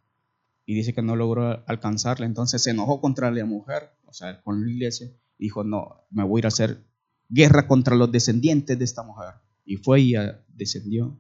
[0.67, 2.27] Y dice que no logró alcanzarla.
[2.27, 5.11] Entonces se enojó contra la mujer, o sea, con la iglesia.
[5.39, 6.85] dijo, no, me voy a ir a hacer
[7.29, 9.35] guerra contra los descendientes de esta mujer.
[9.65, 10.15] Y fue y
[10.49, 11.19] descendió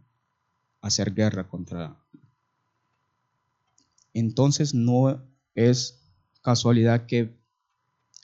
[0.82, 1.96] a hacer guerra contra.
[4.12, 5.22] Entonces no
[5.54, 6.00] es
[6.42, 7.39] casualidad que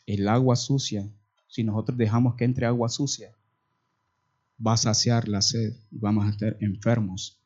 [0.06, 1.08] el agua sucia,
[1.48, 3.32] si nosotros dejamos que entre agua sucia,
[4.64, 7.38] va a saciar la sed y vamos a estar enfermos.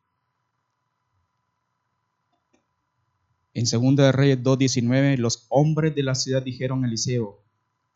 [3.53, 7.43] En 2 de Reyes 2.19, los hombres de la ciudad dijeron a Eliseo,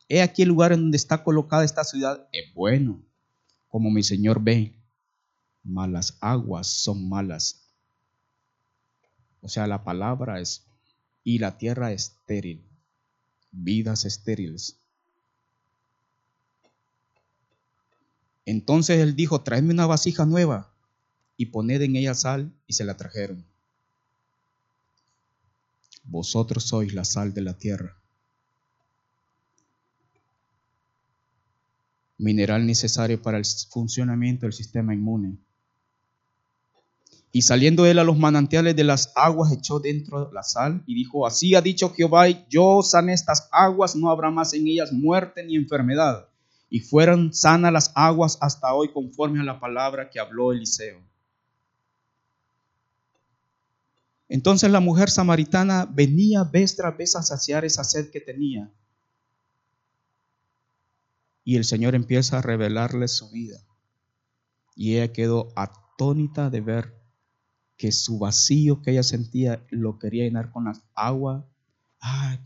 [0.09, 3.01] he aquí el lugar en donde está colocada esta ciudad es bueno,
[3.69, 4.75] como mi señor ve,
[5.63, 7.69] malas aguas son malas.
[9.41, 10.67] O sea, la palabra es,
[11.23, 12.65] y la tierra estéril,
[13.55, 14.77] vidas estériles.
[18.47, 20.71] Entonces él dijo, tráeme una vasija nueva
[21.37, 23.45] y poned en ella sal y se la trajeron.
[26.05, 27.97] Vosotros sois la sal de la tierra.
[32.19, 35.39] Mineral necesario para el funcionamiento del sistema inmune.
[37.37, 41.27] Y saliendo él a los manantiales de las aguas, echó dentro la sal y dijo,
[41.27, 45.57] así ha dicho Jehová, yo sané estas aguas, no habrá más en ellas muerte ni
[45.57, 46.29] enfermedad
[46.71, 51.01] y fueron sanas las aguas hasta hoy conforme a la palabra que habló Eliseo.
[54.29, 58.71] Entonces la mujer samaritana venía vez tras vez a saciar esa sed que tenía.
[61.43, 63.59] Y el Señor empieza a revelarle su vida.
[64.77, 67.04] Y ella quedó atónita de ver
[67.85, 71.47] que su vacío que ella sentía lo quería llenar con las agua.
[72.01, 72.39] Ah,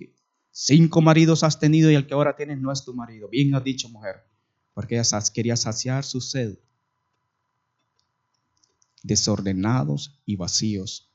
[0.50, 3.28] Cinco maridos has tenido y el que ahora tienes no es tu marido.
[3.28, 4.16] Bien has dicho, mujer,
[4.74, 6.58] porque ella quería saciar su sed.
[9.04, 11.08] Desordenados y vacíos.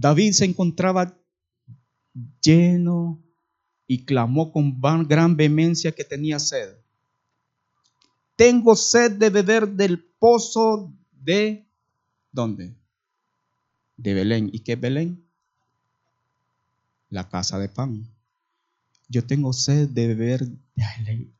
[0.00, 1.14] David se encontraba
[2.40, 3.22] lleno
[3.86, 6.74] y clamó con gran vehemencia que tenía sed.
[8.34, 11.68] Tengo sed de beber del pozo de
[12.32, 12.74] ¿dónde?
[13.98, 14.48] De Belén.
[14.50, 15.22] ¿Y qué es Belén?
[17.10, 18.08] La casa de pan.
[19.06, 20.48] Yo tengo sed de beber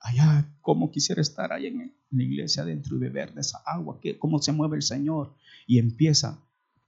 [0.00, 0.46] allá.
[0.60, 3.98] ¿Cómo quisiera estar ahí en la iglesia adentro y beber de esa agua?
[4.18, 5.34] ¿Cómo se mueve el Señor?
[5.66, 6.38] Y empieza.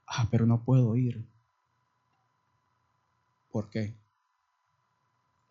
[0.07, 1.32] Ah, pero no puedo ir.
[3.53, 4.03] ¿Por qué?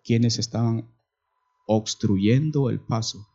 [0.03, 0.89] quienes estaban
[1.65, 3.27] obstruyendo el paso.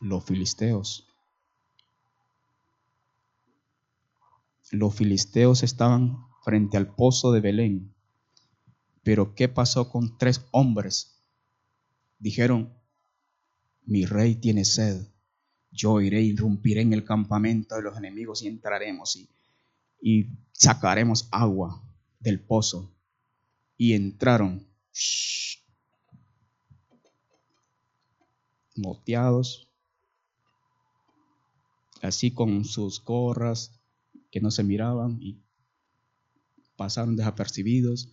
[0.00, 1.06] Los filisteos.
[4.70, 7.94] Los filisteos estaban frente al pozo de Belén.
[9.02, 11.22] Pero ¿qué pasó con tres hombres?
[12.18, 12.72] Dijeron,
[13.84, 15.06] mi rey tiene sed.
[15.72, 19.28] Yo iré, irrumpiré en el campamento de los enemigos y entraremos y,
[20.00, 20.26] y
[20.60, 21.82] sacaremos agua
[22.18, 22.94] del pozo
[23.78, 24.68] y entraron
[28.76, 29.72] moteados,
[32.02, 33.80] así con sus gorras
[34.30, 35.42] que no se miraban y
[36.76, 38.12] pasaron desapercibidos,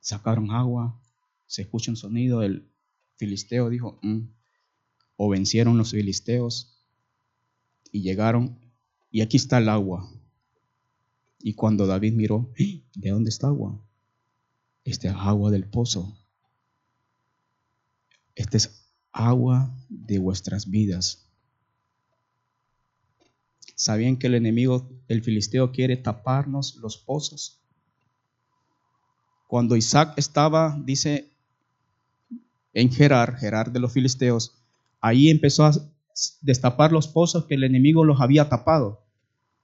[0.00, 1.00] sacaron agua,
[1.46, 2.70] se escucha un sonido, el
[3.16, 4.28] filisteo dijo, mm",
[5.16, 6.84] o vencieron los filisteos
[7.90, 8.60] y llegaron
[9.10, 10.17] y aquí está el agua.
[11.38, 12.50] Y cuando David miró.
[12.94, 13.80] ¿de dónde está agua?
[14.84, 16.16] Esta es agua del pozo.
[18.34, 21.28] Esta es agua de vuestras vidas.
[23.74, 27.60] ¿Sabían que el enemigo, el filisteo, quiere taparnos los pozos?
[29.46, 31.32] Cuando Isaac estaba, dice,
[32.74, 34.54] en Gerar, Gerar de los filisteos,
[35.00, 35.72] ahí empezó a
[36.40, 39.07] destapar los pozos que el enemigo los había tapado.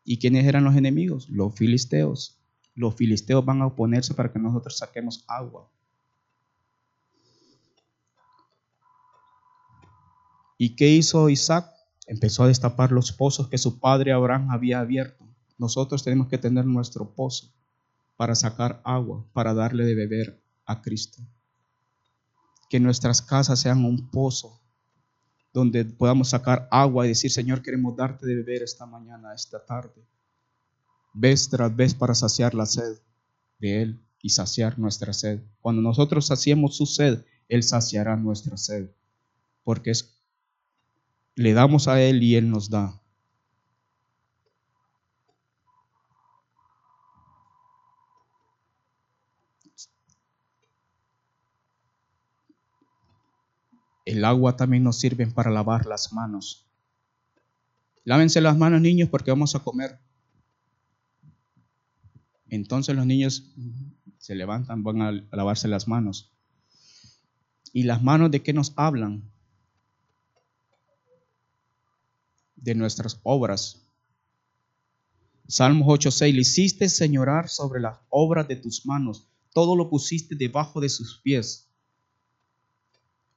[0.05, 1.29] ¿Y quiénes eran los enemigos?
[1.29, 2.39] Los filisteos
[2.75, 5.71] los filisteos van a oponerse para que nosotros saquemos agua.
[10.59, 11.71] ¿Y qué hizo Isaac?
[12.07, 15.25] Empezó a destapar los pozos que su padre Abraham había abierto.
[15.57, 17.53] Nosotros tenemos que tener nuestro pozo
[18.17, 21.23] para sacar agua, para darle de beber a Cristo.
[22.69, 24.61] Que nuestras casas sean un pozo
[25.55, 30.05] donde podamos sacar agua y decir, Señor, queremos darte de beber esta mañana, esta tarde
[31.15, 32.99] vez tras vez para saciar la sed
[33.61, 35.41] de Él y saciar nuestra sed.
[35.61, 38.91] Cuando nosotros saciemos su sed, Él saciará nuestra sed,
[39.63, 39.93] porque
[41.37, 43.01] le damos a Él y Él nos da.
[54.15, 56.69] El agua también nos sirve para lavar las manos.
[58.05, 59.99] Lávense las manos, niños, porque vamos a comer.
[62.47, 63.53] Entonces los niños
[64.19, 66.31] se levantan, van a lavarse las manos.
[67.73, 69.29] ¿Y las manos de qué nos hablan?
[72.55, 73.85] De nuestras obras.
[75.49, 80.81] Salmos 8:6, le hiciste señorar sobre las obras de tus manos, todo lo pusiste debajo
[80.81, 81.74] de sus pies.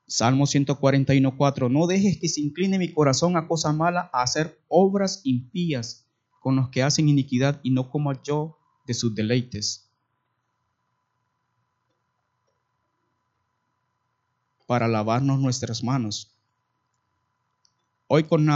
[0.07, 5.19] Salmo 141:4, no dejes que se incline mi corazón a cosa mala, a hacer obras
[5.25, 6.07] impías
[6.39, 9.91] con los que hacen iniquidad y no como yo de sus deleites.
[14.65, 16.31] Para lavarnos nuestras manos.
[18.07, 18.47] Hoy con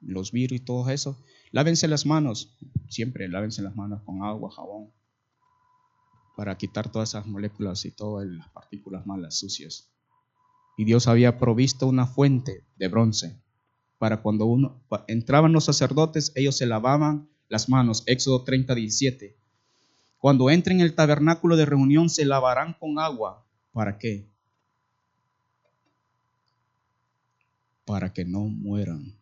[0.00, 1.16] los virus y todo eso,
[1.52, 2.56] lávense las manos,
[2.88, 4.90] siempre lávense las manos con agua, jabón,
[6.36, 9.88] para quitar todas esas moléculas y todas las partículas malas, sucias.
[10.76, 13.40] Y Dios había provisto una fuente de bronce
[14.00, 18.02] para cuando uno entraban los sacerdotes, ellos se lavaban las manos.
[18.06, 19.36] Éxodo 30, 17.
[20.16, 23.44] Cuando entren en el tabernáculo de reunión, se lavarán con agua.
[23.72, 24.26] ¿Para qué?
[27.84, 29.18] Para que no mueran.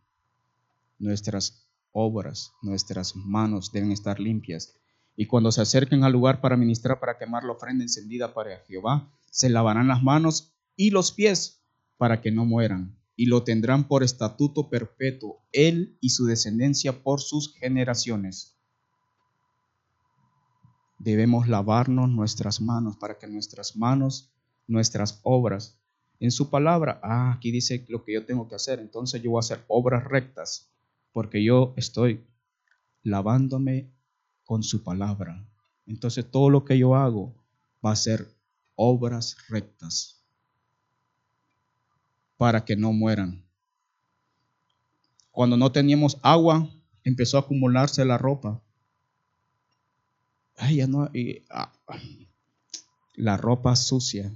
[1.00, 4.77] Nuestras obras, nuestras manos deben estar limpias.
[5.20, 9.10] Y cuando se acerquen al lugar para ministrar, para quemar la ofrenda encendida para Jehová,
[9.32, 11.60] se lavarán las manos y los pies
[11.96, 17.20] para que no mueran y lo tendrán por estatuto perpetuo, él y su descendencia por
[17.20, 18.56] sus generaciones.
[21.00, 24.30] Debemos lavarnos nuestras manos para que nuestras manos,
[24.68, 25.80] nuestras obras,
[26.20, 29.38] en su palabra, ah, aquí dice lo que yo tengo que hacer, entonces yo voy
[29.38, 30.70] a hacer obras rectas,
[31.10, 32.24] porque yo estoy
[33.02, 33.97] lavándome
[34.48, 35.46] con su palabra.
[35.86, 37.34] Entonces todo lo que yo hago
[37.84, 38.34] va a ser
[38.76, 40.24] obras rectas
[42.38, 43.44] para que no mueran.
[45.32, 46.66] Cuando no teníamos agua,
[47.04, 48.62] empezó a acumularse la ropa.
[50.56, 51.10] Ay, ya no,
[51.50, 51.70] ah,
[53.16, 54.32] la ropa sucia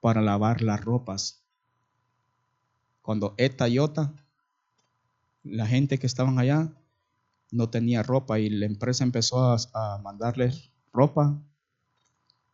[0.00, 1.42] para lavar las ropas.
[3.02, 3.76] Cuando Eta y
[5.42, 6.72] la gente que estaban allá,
[7.54, 11.40] no tenía ropa y la empresa empezó a, a mandarles ropa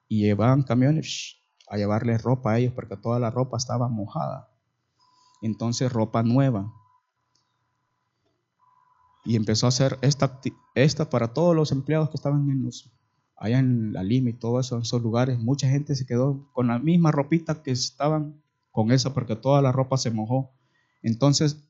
[0.09, 1.37] y llevaban camiones
[1.69, 4.51] a llevarles ropa a ellos porque toda la ropa estaba mojada
[5.41, 6.73] entonces ropa nueva.
[9.25, 10.41] Y empezó a hacer esta,
[10.75, 12.91] esta para todos los empleados que estaban en los,
[13.37, 15.39] allá en la Lima y todo eso, esos lugares.
[15.39, 19.73] Mucha gente se quedó con la misma ropita que estaban con esa porque toda la
[19.73, 20.53] ropa se mojó.
[21.03, 21.63] Entonces,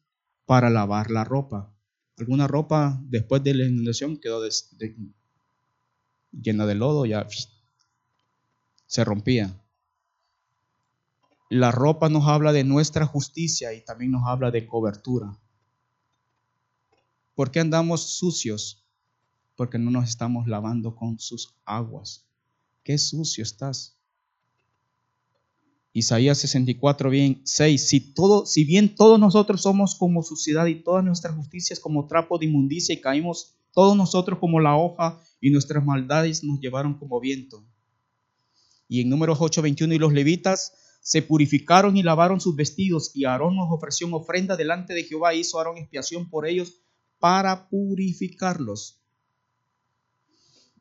[0.47, 1.73] para lavar la ropa.
[2.19, 4.43] Alguna ropa después de la inundación quedó
[6.33, 7.27] llena de lodo, ya
[8.87, 9.57] se rompía.
[11.49, 15.39] La ropa nos habla de nuestra justicia y también nos habla de cobertura.
[17.35, 18.85] ¿Por qué andamos sucios?
[19.57, 22.27] Porque no nos estamos lavando con sus aguas.
[22.85, 24.00] Qué sucio estás.
[25.93, 27.89] Isaías 64, bien, 6.
[27.89, 32.39] Si, todo, si bien todos nosotros somos como suciedad y todas nuestras justicias como trapo
[32.39, 37.21] de inmundicia y caímos todos nosotros como la hoja y nuestras maldades nos llevaron como
[37.21, 37.65] viento.
[38.89, 43.25] Y en números 8, 21, y los levitas se purificaron y lavaron sus vestidos, y
[43.25, 46.75] Aarón nos ofreció ofrenda delante de Jehová, hizo Aarón expiación por ellos
[47.19, 49.01] para purificarlos.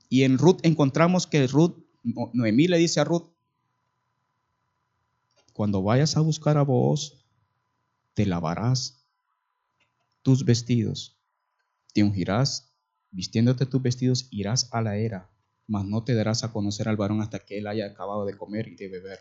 [0.10, 1.78] Y en Ruth encontramos que Ruth,
[2.34, 3.30] Noemí le dice a Ruth,
[5.60, 7.26] cuando vayas a buscar a vos,
[8.14, 9.06] te lavarás
[10.22, 11.20] tus vestidos,
[11.94, 12.72] te ungirás,
[13.12, 15.30] vistiéndote tus vestidos, irás a la era,
[15.68, 18.70] mas no te darás a conocer al varón hasta que él haya acabado de comer
[18.70, 19.20] y de beber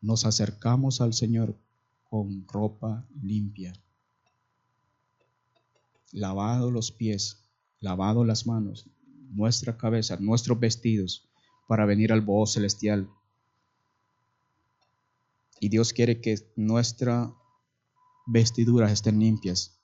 [0.00, 1.58] nos acercamos al Señor
[2.04, 3.72] con ropa limpia,
[6.12, 8.88] lavado los pies, lavado las manos,
[9.32, 11.28] nuestra cabeza, nuestros vestidos,
[11.66, 13.10] para venir al boho celestial.
[15.60, 17.30] Y Dios quiere que nuestras
[18.26, 19.80] vestiduras estén limpias.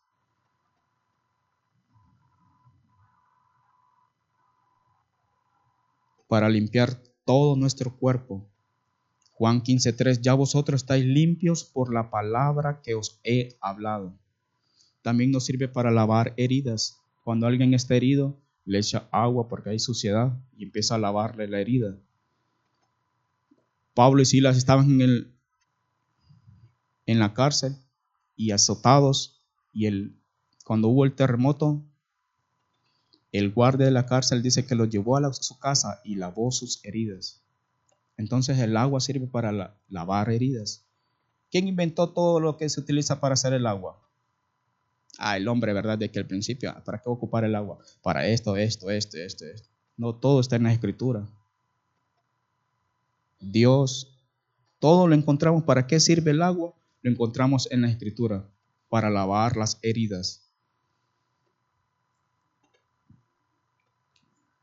[6.27, 8.49] Para limpiar todo nuestro cuerpo
[9.39, 14.19] Juan 15:3, ya vosotros estáis limpios por la palabra que os he hablado.
[15.03, 17.03] También nos sirve para lavar heridas.
[17.23, 21.61] Cuando alguien está herido, le echa agua porque hay suciedad y empieza a lavarle la
[21.61, 21.99] herida.
[23.93, 25.36] Pablo y Silas estaban en, el,
[27.07, 27.77] en la cárcel
[28.37, 29.43] y azotados
[29.73, 30.21] y el,
[30.65, 31.83] cuando hubo el terremoto,
[33.33, 36.85] el guardia de la cárcel dice que los llevó a su casa y lavó sus
[36.85, 37.43] heridas.
[38.17, 40.87] Entonces el agua sirve para lavar heridas.
[41.51, 44.03] ¿Quién inventó todo lo que se utiliza para hacer el agua?
[45.19, 45.99] Ah, el hombre, ¿verdad?
[45.99, 47.79] De que al principio, ah, ¿para qué ocupar el agua?
[48.03, 49.69] Para esto, esto, esto, esto, esto.
[49.97, 51.27] No, todo está en la escritura.
[53.41, 54.19] Dios,
[54.79, 55.63] todo lo encontramos.
[55.65, 56.75] ¿Para qué sirve el agua?
[57.03, 58.51] lo encontramos en la Escritura
[58.89, 60.51] para lavar las heridas.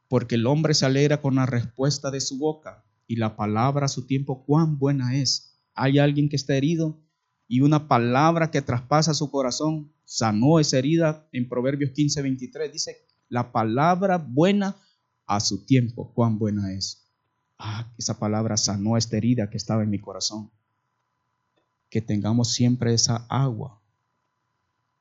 [0.07, 3.89] Porque el hombre se alegra con la respuesta de su boca y la palabra a
[3.89, 5.59] su tiempo cuán buena es.
[5.73, 6.99] Hay alguien que está herido
[7.47, 11.27] y una palabra que traspasa su corazón sanó esa herida.
[11.31, 12.97] En Proverbios 15, 23 dice,
[13.29, 14.77] la palabra buena
[15.25, 17.11] a su tiempo cuán buena es.
[17.57, 20.51] Ah, esa palabra sanó esta herida que estaba en mi corazón.
[21.93, 23.79] Que tengamos siempre esa agua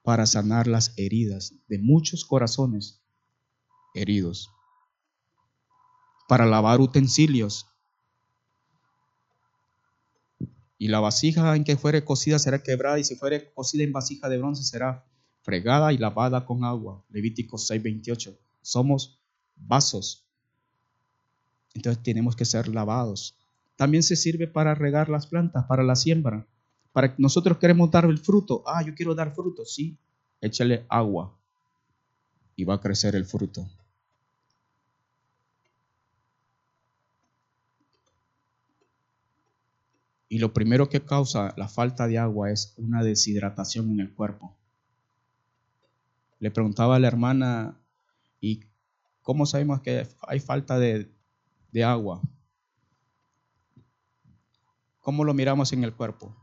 [0.02, 3.00] para sanar las heridas de muchos corazones
[3.94, 4.50] heridos.
[6.28, 7.64] Para lavar utensilios.
[10.76, 14.28] Y la vasija en que fuere cocida será quebrada, y si fuere cocida en vasija
[14.28, 15.06] de bronce será
[15.40, 17.02] fregada y lavada con agua.
[17.08, 18.36] Levítico 6:28.
[18.60, 19.18] Somos
[19.56, 20.26] vasos.
[21.72, 23.34] Entonces tenemos que ser lavados.
[23.76, 26.46] También se sirve para regar las plantas, para la siembra.
[26.92, 28.62] Para nosotros queremos dar el fruto.
[28.66, 29.64] Ah, yo quiero dar fruto.
[29.64, 29.96] Sí,
[30.40, 31.34] échale agua
[32.54, 33.66] y va a crecer el fruto.
[40.28, 44.56] Y lo primero que causa la falta de agua es una deshidratación en el cuerpo.
[46.38, 47.78] Le preguntaba a la hermana,
[48.40, 48.64] ¿y
[49.20, 51.12] cómo sabemos que hay falta de,
[51.70, 52.22] de agua?
[55.00, 56.34] ¿Cómo lo miramos en el cuerpo?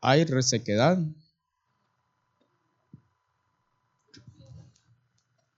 [0.00, 0.98] Hay resequedad.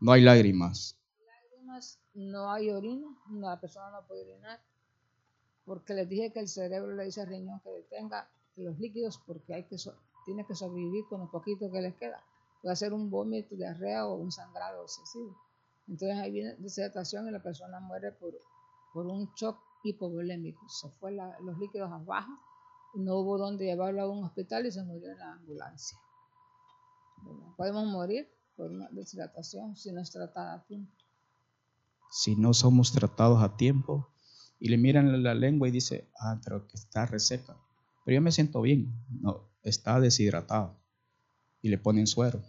[0.01, 0.97] No hay lágrimas.
[2.15, 4.61] No hay orina, la persona no puede orinar,
[5.65, 9.55] porque les dije que el cerebro le dice al riñón que detenga los líquidos porque
[9.55, 9.77] hay que
[10.27, 12.23] tiene que sobrevivir con lo poquito que les queda.
[12.61, 15.37] Puede ser un vómito, diarrea o un sangrado excesivo.
[15.89, 18.35] Entonces ahí viene deshidratación y la persona muere por,
[19.07, 20.69] un shock hipovolémico.
[20.69, 22.33] Se fue los líquidos abajo
[22.95, 25.99] no hubo donde llevarlo a un hospital y se murió en la ambulancia.
[27.57, 30.93] podemos morir por una deshidratación si no es tratada a tiempo.
[32.11, 34.09] Si no somos tratados a tiempo
[34.59, 37.57] y le miran la lengua y dice, ah, pero que está reseca.
[38.05, 38.93] Pero yo me siento bien.
[39.21, 40.77] No, está deshidratado.
[41.63, 42.43] Y le ponen suero.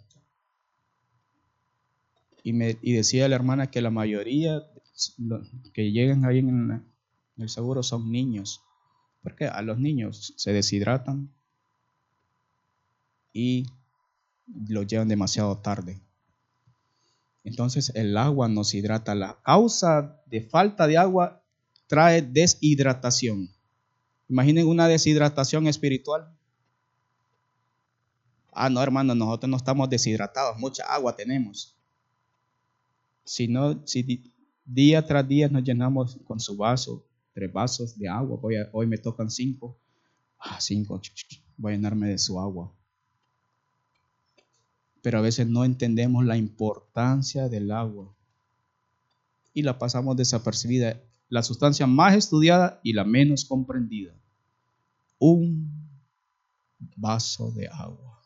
[2.43, 4.63] Y, me, y decía la hermana que la mayoría
[5.73, 6.83] que llegan ahí en
[7.37, 8.63] el seguro son niños
[9.23, 11.29] porque a los niños se deshidratan
[13.33, 13.65] y
[14.67, 16.01] lo llevan demasiado tarde.
[17.43, 19.15] Entonces el agua nos hidrata.
[19.15, 21.41] La causa de falta de agua
[21.87, 23.49] trae deshidratación.
[24.29, 26.31] Imaginen una deshidratación espiritual.
[28.51, 31.75] Ah, no, hermano, nosotros no estamos deshidratados, mucha agua tenemos.
[33.23, 34.33] Si no, si
[34.65, 38.39] día tras día nos llenamos con su vaso tres vasos de agua,
[38.71, 39.77] hoy me tocan cinco,
[40.39, 41.01] ah, cinco,
[41.57, 42.71] voy a llenarme de su agua.
[45.01, 48.13] Pero a veces no entendemos la importancia del agua
[49.53, 54.13] y la pasamos desapercibida, la sustancia más estudiada y la menos comprendida.
[55.17, 55.71] Un
[56.95, 58.21] vaso de agua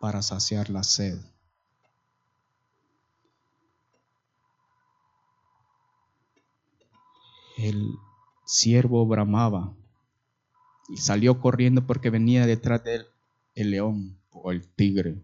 [0.00, 1.18] para saciar la sed.
[7.60, 7.98] El
[8.46, 9.74] siervo bramaba
[10.88, 13.06] y salió corriendo porque venía detrás de él
[13.54, 15.22] el león o el tigre.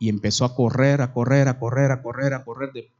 [0.00, 2.72] Y empezó a correr, a correr, a correr, a correr, a correr.
[2.72, 2.90] De,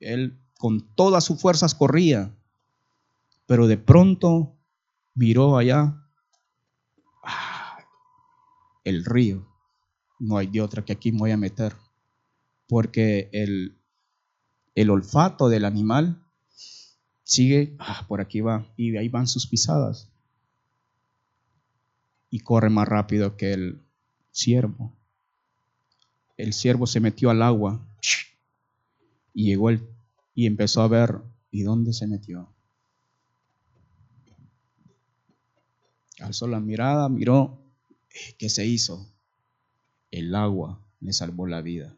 [0.00, 2.34] él con todas sus fuerzas corría,
[3.46, 4.54] pero de pronto
[5.14, 6.04] miró allá
[7.22, 7.78] ah,
[8.84, 9.46] el río.
[10.18, 11.74] No hay de otra que aquí me voy a meter,
[12.68, 13.76] porque el,
[14.74, 16.21] el olfato del animal
[17.32, 20.08] sigue, ah, por aquí va, y ahí van sus pisadas.
[22.30, 23.80] Y corre más rápido que el
[24.30, 24.92] siervo.
[26.36, 27.80] El siervo se metió al agua
[29.34, 29.82] y llegó el,
[30.34, 31.20] y empezó a ver,
[31.50, 32.48] ¿y dónde se metió?
[36.20, 37.58] Alzó la mirada, miró,
[38.38, 39.10] ¿qué se hizo?
[40.10, 41.96] El agua le salvó la vida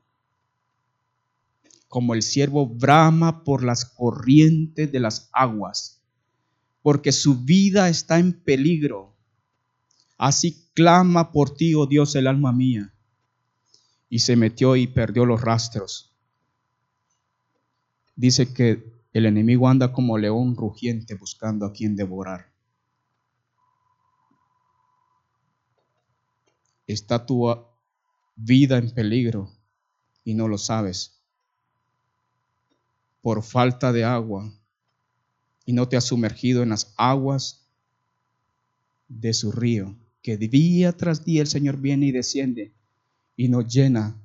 [1.95, 6.03] como el siervo brama por las corrientes de las aguas,
[6.83, 9.15] porque su vida está en peligro.
[10.19, 12.93] Así clama por ti, oh Dios, el alma mía.
[14.09, 16.13] y se metió y perdió los rastros.
[18.17, 22.53] Dice que el enemigo anda como león rugiente buscando a quien devorar.
[26.89, 27.47] Está tu
[28.35, 29.53] vida en peligro
[30.25, 31.24] y no lo sabes.
[33.25, 34.53] Por falta de agua
[35.65, 37.67] y no te has sumergido en las aguas
[39.09, 42.75] de su río, que día tras día el Señor viene y desciende
[43.35, 44.21] y nos llena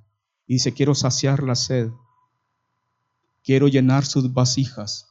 [0.48, 1.92] y dice, quiero saciar la sed,
[3.42, 5.08] quiero llenar sus vasijas.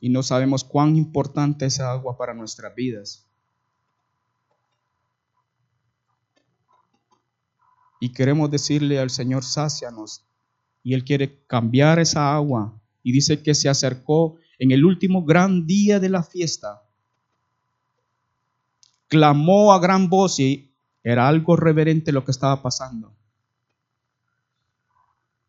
[0.00, 3.24] Y no sabemos cuán importante es agua para nuestras vidas.
[8.00, 10.24] Y queremos decirle al Señor, sácianos.
[10.84, 12.80] Y Él quiere cambiar esa agua.
[13.02, 16.82] Y dice que se acercó en el último gran día de la fiesta.
[19.08, 20.70] Clamó a gran voz y
[21.02, 23.12] era algo reverente lo que estaba pasando.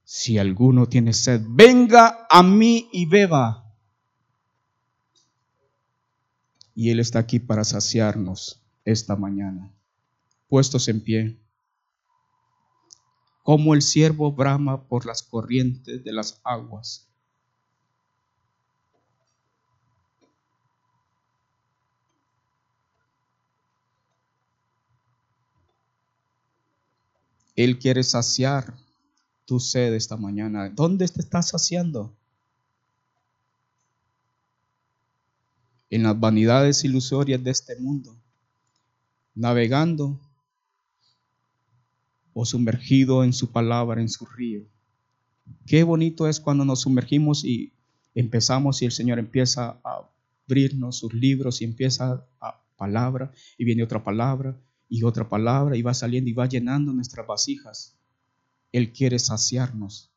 [0.04, 3.64] Si alguno tiene sed, venga a mí y beba.
[6.76, 9.72] Y Él está aquí para saciarnos esta mañana,
[10.48, 11.38] puestos en pie.
[13.46, 17.08] Como el siervo brama por las corrientes de las aguas.
[27.56, 28.74] Él quiere saciar
[29.46, 30.68] tu sed esta mañana.
[30.70, 32.18] ¿Dónde te estás saciando?
[35.92, 38.18] En las vanidades ilusorias de este mundo,
[39.36, 40.20] navegando
[42.38, 44.68] o sumergido en su palabra, en su río.
[45.66, 47.72] Qué bonito es cuando nos sumergimos y
[48.14, 50.12] empezamos y el Señor empieza a
[50.46, 54.60] abrirnos sus libros y empieza a palabra y viene otra palabra
[54.90, 57.98] y otra palabra y va saliendo y va llenando nuestras vasijas.
[58.74, 60.12] Él quiere saciarnos.